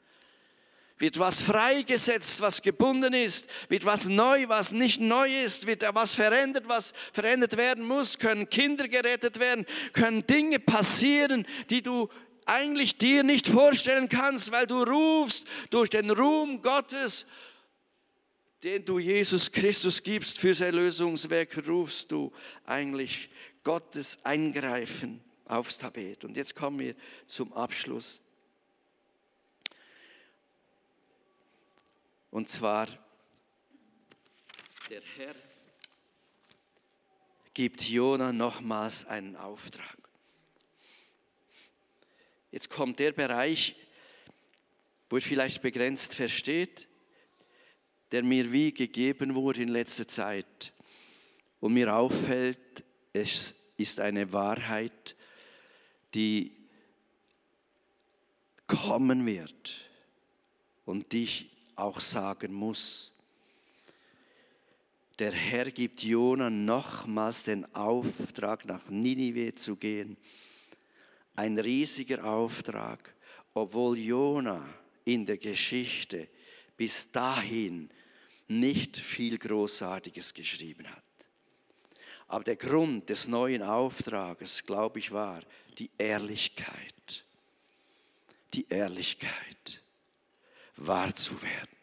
wird 0.98 1.18
was 1.18 1.42
freigesetzt, 1.42 2.40
was 2.40 2.62
gebunden 2.62 3.12
ist, 3.12 3.48
wird 3.68 3.84
was 3.84 4.08
neu, 4.08 4.48
was 4.48 4.72
nicht 4.72 5.00
neu 5.00 5.44
ist, 5.44 5.66
wird 5.66 5.84
was 5.92 6.14
verändert, 6.14 6.64
was 6.68 6.94
verändert 7.12 7.56
werden 7.56 7.86
muss, 7.86 8.18
können 8.18 8.48
Kinder 8.48 8.88
gerettet 8.88 9.38
werden, 9.38 9.66
können 9.92 10.26
Dinge 10.26 10.58
passieren, 10.58 11.46
die 11.68 11.82
du 11.82 12.08
eigentlich 12.46 12.98
dir 12.98 13.22
nicht 13.22 13.48
vorstellen 13.48 14.08
kannst, 14.08 14.52
weil 14.52 14.66
du 14.66 14.82
rufst 14.82 15.46
durch 15.70 15.90
den 15.90 16.10
Ruhm 16.10 16.62
Gottes 16.62 17.26
den 18.64 18.82
du 18.82 18.98
Jesus 18.98 19.52
Christus 19.52 20.02
gibst 20.02 20.38
fürs 20.38 20.60
Erlösungswerk, 20.60 21.68
rufst 21.68 22.10
du 22.10 22.32
eigentlich 22.64 23.28
Gottes 23.62 24.18
Eingreifen 24.24 25.22
aufs 25.44 25.76
Tabet. 25.76 26.24
Und 26.24 26.34
jetzt 26.34 26.56
kommen 26.56 26.78
wir 26.78 26.94
zum 27.26 27.52
Abschluss. 27.52 28.22
Und 32.30 32.48
zwar, 32.48 32.86
der 34.88 35.02
Herr 35.18 35.34
gibt 37.52 37.82
Jona 37.82 38.32
nochmals 38.32 39.04
einen 39.04 39.36
Auftrag. 39.36 40.03
Jetzt 42.54 42.70
kommt 42.70 43.00
der 43.00 43.10
Bereich, 43.12 43.74
wo 45.10 45.16
er 45.16 45.22
vielleicht 45.22 45.60
begrenzt 45.60 46.14
versteht 46.14 46.86
der 48.14 48.22
mir 48.22 48.52
wie 48.52 48.72
gegeben 48.72 49.34
wurde 49.34 49.62
in 49.62 49.70
letzter 49.70 50.06
Zeit 50.06 50.72
und 51.58 51.72
mir 51.72 51.92
auffällt, 51.92 52.84
es 53.12 53.56
ist 53.76 53.98
eine 53.98 54.32
Wahrheit, 54.32 55.16
die 56.14 56.52
kommen 58.68 59.26
wird 59.26 59.74
und 60.84 61.10
die 61.10 61.24
ich 61.24 61.50
auch 61.74 61.98
sagen 61.98 62.52
muss. 62.52 63.12
Der 65.18 65.32
Herr 65.32 65.72
gibt 65.72 66.04
Jona 66.04 66.50
nochmals 66.50 67.42
den 67.42 67.64
Auftrag, 67.74 68.64
nach 68.64 68.88
Ninive 68.90 69.56
zu 69.56 69.74
gehen. 69.74 70.16
Ein 71.36 71.58
riesiger 71.58 72.24
Auftrag, 72.24 73.14
obwohl 73.54 73.98
Jona 73.98 74.64
in 75.04 75.26
der 75.26 75.38
Geschichte 75.38 76.28
bis 76.76 77.10
dahin 77.10 77.90
nicht 78.48 78.96
viel 78.96 79.38
Großartiges 79.38 80.34
geschrieben 80.34 80.88
hat. 80.88 81.02
Aber 82.28 82.44
der 82.44 82.56
Grund 82.56 83.08
des 83.10 83.28
neuen 83.28 83.62
Auftrages, 83.62 84.64
glaube 84.64 84.98
ich, 84.98 85.12
war 85.12 85.42
die 85.78 85.90
Ehrlichkeit. 85.98 87.24
Die 88.54 88.66
Ehrlichkeit, 88.68 89.82
wahr 90.76 91.14
zu 91.14 91.40
werden. 91.42 91.76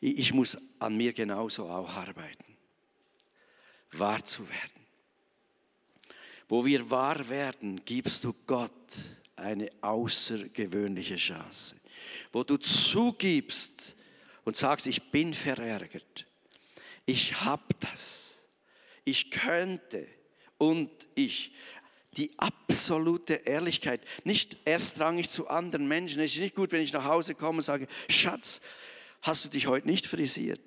Ich 0.00 0.32
muss 0.34 0.58
an 0.80 0.96
mir 0.96 1.12
genauso 1.12 1.68
auch 1.68 1.88
arbeiten. 1.88 2.56
Wahr 3.92 4.24
zu 4.24 4.48
werden. 4.48 4.83
Wo 6.48 6.64
wir 6.64 6.90
wahr 6.90 7.28
werden, 7.28 7.84
gibst 7.84 8.24
du 8.24 8.34
Gott 8.46 8.70
eine 9.36 9.70
außergewöhnliche 9.80 11.16
Chance. 11.16 11.76
Wo 12.32 12.44
du 12.44 12.56
zugibst, 12.56 13.96
und 14.44 14.56
sagst, 14.56 14.86
ich 14.86 15.10
bin 15.10 15.34
verärgert, 15.34 16.26
ich 17.06 17.40
habe 17.40 17.74
das, 17.80 18.40
ich 19.04 19.30
könnte 19.30 20.06
und 20.58 20.90
ich. 21.14 21.52
Die 22.16 22.30
absolute 22.38 23.34
Ehrlichkeit, 23.34 24.00
nicht 24.22 24.56
erstrangig 24.64 25.28
zu 25.28 25.48
anderen 25.48 25.88
Menschen. 25.88 26.22
Es 26.22 26.34
ist 26.34 26.40
nicht 26.40 26.54
gut, 26.54 26.70
wenn 26.70 26.80
ich 26.80 26.92
nach 26.92 27.04
Hause 27.04 27.34
komme 27.34 27.56
und 27.56 27.64
sage, 27.64 27.88
Schatz, 28.08 28.60
hast 29.20 29.44
du 29.44 29.48
dich 29.48 29.66
heute 29.66 29.88
nicht 29.88 30.06
frisiert? 30.06 30.60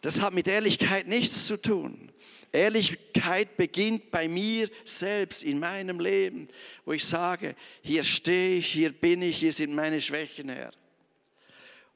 Das 0.00 0.20
hat 0.20 0.32
mit 0.32 0.46
Ehrlichkeit 0.46 1.08
nichts 1.08 1.46
zu 1.46 1.60
tun. 1.60 2.12
Ehrlichkeit 2.52 3.56
beginnt 3.56 4.10
bei 4.10 4.28
mir 4.28 4.70
selbst, 4.84 5.42
in 5.42 5.58
meinem 5.58 6.00
Leben, 6.00 6.48
wo 6.84 6.92
ich 6.92 7.04
sage, 7.04 7.54
hier 7.82 8.04
stehe 8.04 8.58
ich, 8.58 8.72
hier 8.72 8.92
bin 8.92 9.22
ich, 9.22 9.38
hier 9.38 9.52
sind 9.52 9.74
meine 9.74 10.00
Schwächen, 10.00 10.48
Herr. 10.48 10.70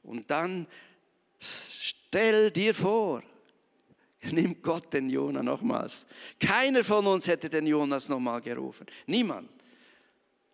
Und 0.03 0.29
dann 0.29 0.67
stell 1.39 2.51
dir 2.51 2.75
vor, 2.75 3.23
nimmt 4.31 4.61
Gott 4.61 4.93
den 4.93 5.09
Jona 5.09 5.41
nochmals. 5.41 6.07
Keiner 6.39 6.83
von 6.83 7.07
uns 7.07 7.27
hätte 7.27 7.49
den 7.49 7.67
Jonas 7.67 8.09
nochmal 8.09 8.41
gerufen. 8.41 8.85
Niemand. 9.07 9.49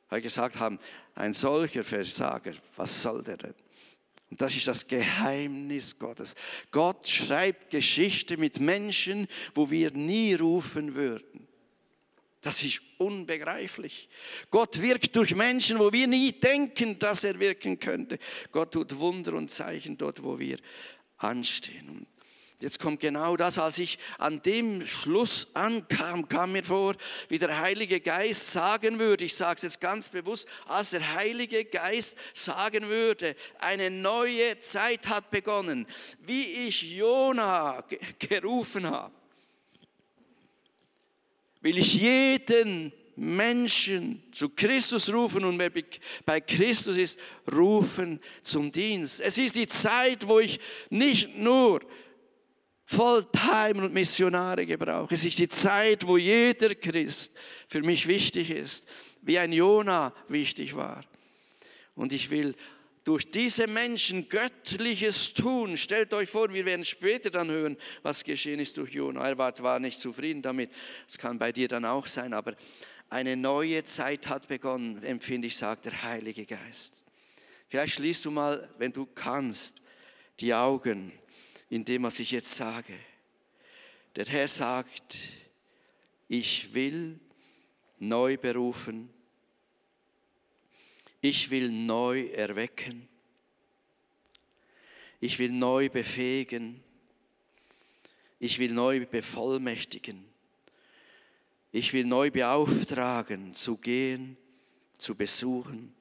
Weil 0.09 0.21
gesagt 0.21 0.55
haben, 0.59 0.79
ein 1.13 1.33
solcher 1.33 1.83
Versager, 1.83 2.53
was 2.75 3.01
soll 3.01 3.21
der 3.21 3.38
denn? 3.38 3.53
Und 4.29 4.41
das 4.41 4.55
ist 4.55 4.67
das 4.67 4.87
Geheimnis 4.87 5.97
Gottes. 5.97 6.35
Gott 6.71 7.07
schreibt 7.07 7.71
Geschichte 7.71 8.37
mit 8.37 8.59
Menschen, 8.59 9.27
wo 9.55 9.71
wir 9.71 9.91
nie 9.91 10.35
rufen 10.35 10.93
würden. 10.95 11.47
Das 12.41 12.63
ist 12.63 12.81
unbegreiflich. 12.97 14.07
Gott 14.49 14.81
wirkt 14.81 15.15
durch 15.15 15.35
Menschen, 15.35 15.79
wo 15.79 15.91
wir 15.91 16.07
nie 16.07 16.31
denken, 16.31 16.97
dass 16.97 17.23
er 17.23 17.39
wirken 17.39 17.79
könnte. 17.79 18.17
Gott 18.51 18.71
tut 18.71 18.97
Wunder 18.97 19.33
und 19.33 19.51
Zeichen 19.51 19.97
dort, 19.97 20.23
wo 20.23 20.39
wir 20.39 20.57
anstehen. 21.17 21.89
Und 21.89 22.07
jetzt 22.59 22.79
kommt 22.79 22.99
genau 22.99 23.37
das, 23.37 23.57
als 23.57 23.77
ich 23.77 23.99
an 24.17 24.41
dem 24.41 24.85
Schluss 24.85 25.47
ankam, 25.53 26.27
kam 26.27 26.51
mir 26.51 26.63
vor, 26.63 26.95
wie 27.27 27.39
der 27.39 27.59
Heilige 27.59 27.99
Geist 27.99 28.51
sagen 28.51 28.99
würde, 28.99 29.25
ich 29.25 29.35
sage 29.35 29.57
es 29.57 29.63
jetzt 29.63 29.81
ganz 29.81 30.09
bewusst, 30.09 30.47
als 30.65 30.89
der 30.91 31.15
Heilige 31.15 31.65
Geist 31.65 32.17
sagen 32.33 32.89
würde, 32.89 33.35
eine 33.59 33.89
neue 33.89 34.59
Zeit 34.59 35.07
hat 35.07 35.31
begonnen, 35.31 35.87
wie 36.21 36.67
ich 36.67 36.81
Jona 36.81 37.83
gerufen 38.19 38.85
habe 38.85 39.19
will 41.61 41.77
ich 41.77 41.93
jeden 41.95 42.91
Menschen 43.15 44.23
zu 44.31 44.49
Christus 44.49 45.11
rufen. 45.11 45.43
Und 45.43 45.59
wer 45.59 45.71
bei 46.25 46.39
Christus 46.41 46.97
ist, 46.97 47.19
rufen 47.51 48.19
zum 48.41 48.71
Dienst. 48.71 49.19
Es 49.19 49.37
ist 49.37 49.55
die 49.55 49.67
Zeit, 49.67 50.27
wo 50.27 50.39
ich 50.39 50.59
nicht 50.89 51.35
nur 51.35 51.81
Volltime 52.91 53.84
und 53.84 53.93
Missionare 53.93 54.65
gebrauche. 54.65 55.13
Es 55.13 55.23
ist 55.23 55.38
die 55.38 55.47
Zeit, 55.47 56.08
wo 56.08 56.17
jeder 56.17 56.73
Christ 56.73 57.32
für 57.67 57.84
mich 57.84 58.08
wichtig 58.08 58.49
ist, 58.49 58.84
wie 59.21 59.38
ein 59.38 59.54
Jona 59.54 60.12
wichtig 60.28 60.75
war. 60.75 61.06
Und 61.93 62.13
ich 62.13 62.32
will 62.32 62.56
durch 63.04 63.30
diese 63.30 63.67
Menschen 63.67 64.28
Göttliches 64.28 65.36
tun. 65.36 65.78
Stellt 65.78 66.15
euch 66.15 66.30
vor, 66.30 66.52
wir 66.52 66.65
werden 66.65 66.84
später 66.84 67.30
dann 67.30 67.52
hören, 67.52 67.78
was 68.02 68.23
geschehen 68.23 68.60
ist 68.60 68.75
durch 68.75 68.91
Jona. 68.91 69.30
Er 69.30 69.38
war 69.38 69.54
zwar 69.54 69.80
nicht 69.80 69.99
zufrieden 69.99 70.41
damit, 70.41 70.71
das 71.06 71.19
kann 71.19 71.38
bei 71.38 71.52
dir 71.52 71.67
dann 71.67 71.86
auch 71.86 72.08
sein, 72.08 72.34
aber 72.34 72.56
eine 73.08 73.38
neue 73.38 73.84
Zeit 73.84 74.28
hat 74.28 74.47
begonnen, 74.47 75.04
empfinde 75.04 75.45
ich, 75.45 75.58
sagt 75.58 75.86
der 75.86 76.02
Heilige 76.02 76.47
Geist. 76.47 77.04
Vielleicht 77.67 77.97
schließt 77.97 78.25
du 78.25 78.32
mal, 78.32 78.67
wenn 78.80 78.91
du 78.91 79.06
kannst, 79.06 79.84
die 80.39 80.56
Augen 80.56 81.12
in 81.69 81.86
dem, 81.86 82.03
was 82.03 82.19
ich 82.19 82.32
jetzt 82.32 82.53
sage. 82.55 82.97
Der 84.15 84.25
Herr 84.25 84.47
sagt, 84.47 85.17
ich 86.27 86.73
will 86.73 87.19
neu 87.99 88.38
berufen, 88.38 89.10
ich 91.21 91.49
will 91.49 91.69
neu 91.69 92.27
erwecken. 92.27 93.08
Ich 95.19 95.38
will 95.38 95.51
neu 95.51 95.89
befähigen. 95.89 96.82
Ich 98.39 98.58
will 98.58 98.71
neu 98.71 99.05
bevollmächtigen. 99.05 100.25
Ich 101.71 101.93
will 101.93 102.06
neu 102.06 102.31
beauftragen, 102.31 103.54
zu 103.54 103.77
gehen, 103.77 104.37
zu 104.98 105.13
besuchen. 105.13 105.93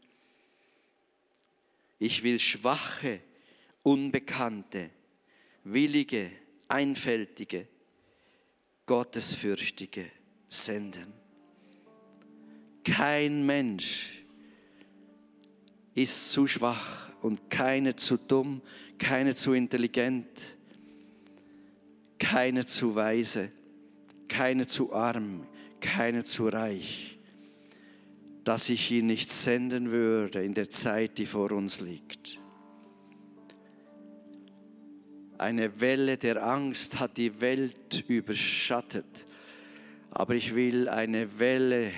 Ich 1.98 2.22
will 2.22 2.38
schwache, 2.38 3.20
unbekannte, 3.82 4.90
willige, 5.72 6.30
einfältige, 6.68 7.66
gottesfürchtige 8.86 10.06
senden. 10.48 11.12
Kein 12.84 13.44
Mensch 13.44 14.24
ist 15.94 16.32
zu 16.32 16.46
schwach 16.46 17.10
und 17.20 17.50
keine 17.50 17.96
zu 17.96 18.16
dumm, 18.16 18.62
keine 18.98 19.34
zu 19.34 19.52
intelligent, 19.52 20.28
keine 22.18 22.64
zu 22.64 22.94
weise, 22.94 23.50
keine 24.28 24.66
zu 24.66 24.92
arm, 24.92 25.46
keine 25.80 26.24
zu 26.24 26.48
reich, 26.48 27.18
dass 28.44 28.68
ich 28.68 28.90
ihn 28.90 29.06
nicht 29.06 29.30
senden 29.30 29.90
würde 29.90 30.42
in 30.42 30.54
der 30.54 30.70
Zeit, 30.70 31.18
die 31.18 31.26
vor 31.26 31.52
uns 31.52 31.80
liegt. 31.80 32.37
Eine 35.38 35.80
Welle 35.80 36.16
der 36.16 36.44
Angst 36.44 36.98
hat 36.98 37.16
die 37.16 37.40
Welt 37.40 38.04
überschattet. 38.08 39.26
Aber 40.10 40.34
ich 40.34 40.56
will 40.56 40.88
eine 40.88 41.38
Welle 41.38 41.92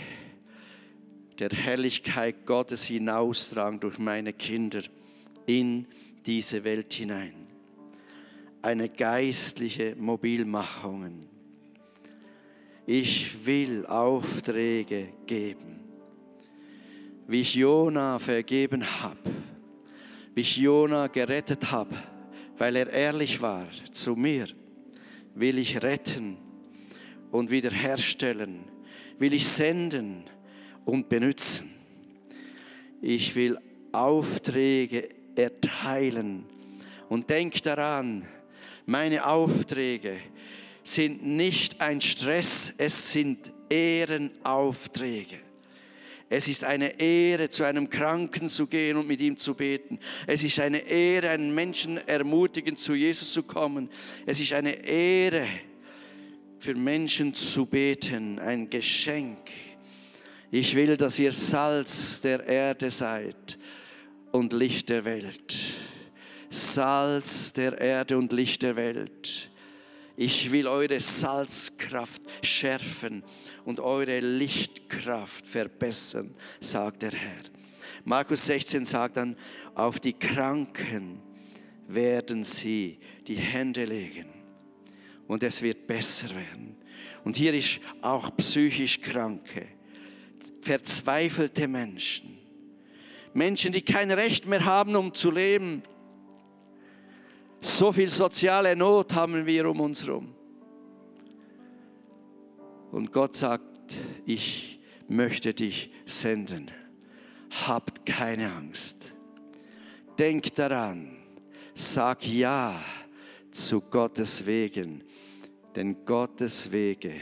der 1.39 1.49
Herrlichkeit 1.49 2.45
Gottes 2.45 2.85
hinaustragen 2.85 3.81
durch 3.81 3.99
meine 3.99 4.35
Kinder 4.35 4.83
in 5.47 5.87
diese 6.27 6.65
Welt 6.65 6.93
hinein. 6.93 7.33
Eine 8.61 8.91
geistliche 8.91 9.97
Mobilmachung. 9.97 11.27
Ich 12.85 13.47
will 13.47 13.87
Aufträge 13.87 15.15
geben, 15.27 15.81
wie 17.27 17.41
ich 17.41 17.55
Jona 17.55 18.19
vergeben 18.19 18.85
habe, 19.01 19.31
wie 20.35 20.43
ich 20.43 20.59
Jona 20.59 21.07
gerettet 21.07 21.71
habe, 21.71 21.97
weil 22.61 22.77
er 22.77 22.91
ehrlich 22.91 23.41
war 23.41 23.67
zu 23.91 24.15
mir, 24.15 24.47
will 25.35 25.57
ich 25.57 25.83
retten 25.83 26.37
und 27.31 27.51
wiederherstellen, 27.51 28.65
will 29.19 29.33
ich 29.33 29.49
senden 29.49 30.25
und 30.85 31.09
benutzen. 31.09 31.71
Ich 33.01 33.35
will 33.35 33.59
Aufträge 33.93 35.09
erteilen 35.37 36.45
und 37.09 37.31
denk 37.31 37.63
daran, 37.63 38.29
meine 38.85 39.25
Aufträge 39.25 40.19
sind 40.83 41.25
nicht 41.25 41.81
ein 41.81 42.03
Stress, 42.03 42.75
es 42.77 43.11
sind 43.11 43.55
Ehrenaufträge. 43.71 45.39
Es 46.33 46.47
ist 46.47 46.63
eine 46.63 47.01
Ehre, 47.01 47.49
zu 47.49 47.65
einem 47.65 47.91
Kranken 47.91 48.49
zu 48.49 48.69
gehen 48.69 48.97
und 48.97 49.09
mit 49.09 49.21
ihm 49.21 49.37
zu 49.37 49.53
beten. 49.53 49.99
Es 50.29 50.45
ist 50.45 50.61
eine 50.61 50.79
Ehre, 50.79 51.31
einen 51.31 51.53
Menschen 51.53 51.99
ermutigen, 52.07 52.77
zu 52.77 52.95
Jesus 52.95 53.33
zu 53.33 53.43
kommen. 53.43 53.91
Es 54.27 54.39
ist 54.39 54.53
eine 54.53 54.85
Ehre, 54.87 55.47
für 56.61 56.75
Menschen 56.75 57.35
zu 57.35 57.67
beten, 57.67 58.39
ein 58.39 58.71
Geschenk. 58.71 59.51
Ich 60.53 60.77
will, 60.77 60.97
dass 60.97 61.19
ihr 61.19 61.33
Salz 61.33 62.21
der 62.21 62.47
Erde 62.47 62.93
seid 62.93 63.59
und 64.31 64.53
Licht 64.53 64.89
der 64.89 65.05
Welt. 65.05 65.57
Salz 66.49 67.53
der 67.53 67.81
Erde 67.81 68.17
und 68.19 68.33
Licht 68.33 68.63
der 68.63 68.77
Welt. 68.77 69.51
Ich 70.23 70.53
will 70.53 70.69
eure 70.69 71.01
Salzkraft 71.01 72.21
schärfen 72.43 73.25
und 73.65 73.81
eure 73.81 74.21
Lichtkraft 74.21 75.47
verbessern, 75.47 76.35
sagt 76.61 77.01
der 77.01 77.13
Herr. 77.13 77.41
Markus 78.05 78.45
16 78.45 78.85
sagt 78.85 79.17
dann, 79.17 79.35
auf 79.75 79.99
die 79.99 80.13
Kranken 80.13 81.23
werden 81.89 82.45
sie 82.45 82.99
die 83.27 83.37
Hände 83.37 83.87
legen 83.87 84.27
und 85.27 85.43
es 85.43 85.63
wird 85.63 85.87
besser 85.87 86.29
werden. 86.29 86.77
Und 87.25 87.39
hier 87.39 87.55
ist 87.55 87.81
auch 88.03 88.37
psychisch 88.37 89.01
Kranke, 89.01 89.69
verzweifelte 90.61 91.67
Menschen, 91.67 92.37
Menschen, 93.33 93.73
die 93.73 93.81
kein 93.81 94.11
Recht 94.11 94.45
mehr 94.45 94.67
haben, 94.67 94.97
um 94.97 95.15
zu 95.15 95.31
leben, 95.31 95.83
so 97.61 97.93
viel 97.93 98.11
soziale 98.11 98.75
Not 98.75 99.15
haben 99.15 99.47
wir 99.47 99.69
um 99.69 99.81
uns 99.81 100.07
herum. 100.07 100.35
Und 102.91 103.13
Gott 103.13 103.37
sagt, 103.37 103.95
ich 104.27 104.81
möchte 105.09 105.55
dich 105.55 105.91
senden. 106.07 106.71
Habt 107.67 108.07
keine 108.07 108.53
Angst. 108.53 109.15
Denk 110.19 110.55
daran. 110.55 111.17
Sag 111.75 112.27
ja 112.27 112.81
zu 113.51 113.81
Gottes 113.81 114.45
Wegen. 114.47 115.05
Denn 115.75 116.05
Gottes 116.05 116.71
Wege 116.71 117.15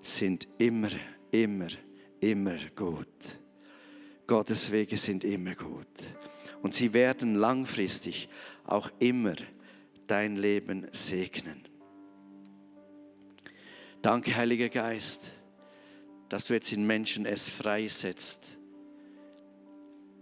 sind 0.00 0.46
immer, 0.58 0.90
immer, 1.30 1.68
immer 2.20 2.56
gut. 2.74 3.38
Gottes 4.26 4.70
Wege 4.70 4.96
sind 4.96 5.24
immer 5.24 5.54
gut. 5.54 5.86
Und 6.66 6.74
sie 6.74 6.92
werden 6.92 7.36
langfristig 7.36 8.28
auch 8.64 8.90
immer 8.98 9.36
dein 10.08 10.34
Leben 10.34 10.88
segnen. 10.90 11.62
Danke, 14.02 14.34
Heiliger 14.34 14.68
Geist, 14.68 15.22
dass 16.28 16.46
du 16.46 16.54
jetzt 16.54 16.72
in 16.72 16.84
Menschen 16.84 17.24
es 17.24 17.48
freisetzt, 17.48 18.58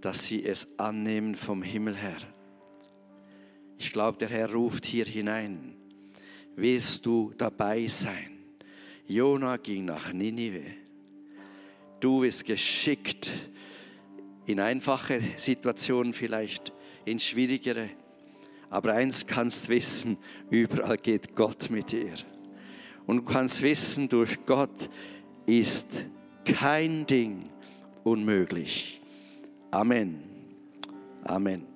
dass 0.03 0.25
sie 0.25 0.45
es 0.45 0.69
annehmen 0.79 1.35
vom 1.35 1.63
Himmel 1.63 1.97
her. 1.97 2.19
Ich 3.79 3.91
glaube, 3.91 4.19
der 4.19 4.29
Herr 4.29 4.53
ruft 4.53 4.85
hier 4.85 5.07
hinein. 5.07 5.75
Willst 6.57 7.07
du 7.07 7.33
dabei 7.39 7.87
sein? 7.87 8.37
Jona 9.07 9.57
ging 9.57 9.87
nach 9.87 10.13
Ninive. 10.13 10.67
Du 12.01 12.21
bist 12.21 12.45
geschickt 12.45 13.31
in 14.47 14.61
einfache 14.61 15.21
Situationen 15.37 16.13
vielleicht, 16.13 16.73
in 17.05 17.19
schwierigere. 17.19 17.91
Aber 18.71 18.95
eins 18.95 19.27
kannst 19.27 19.69
wissen, 19.69 20.19
überall 20.51 20.97
geht 20.99 21.35
Gott 21.35 21.71
mit 21.71 21.93
dir. 21.93 22.15
Und 23.07 23.19
du 23.19 23.23
kannst 23.23 23.63
wissen, 23.63 24.09
durch 24.09 24.45
Gott 24.47 24.89
ist 25.47 26.07
kein 26.45 27.07
Ding 27.07 27.51
unmöglich. 28.03 29.01
Amen. 29.71 30.23
Amen. 31.23 31.74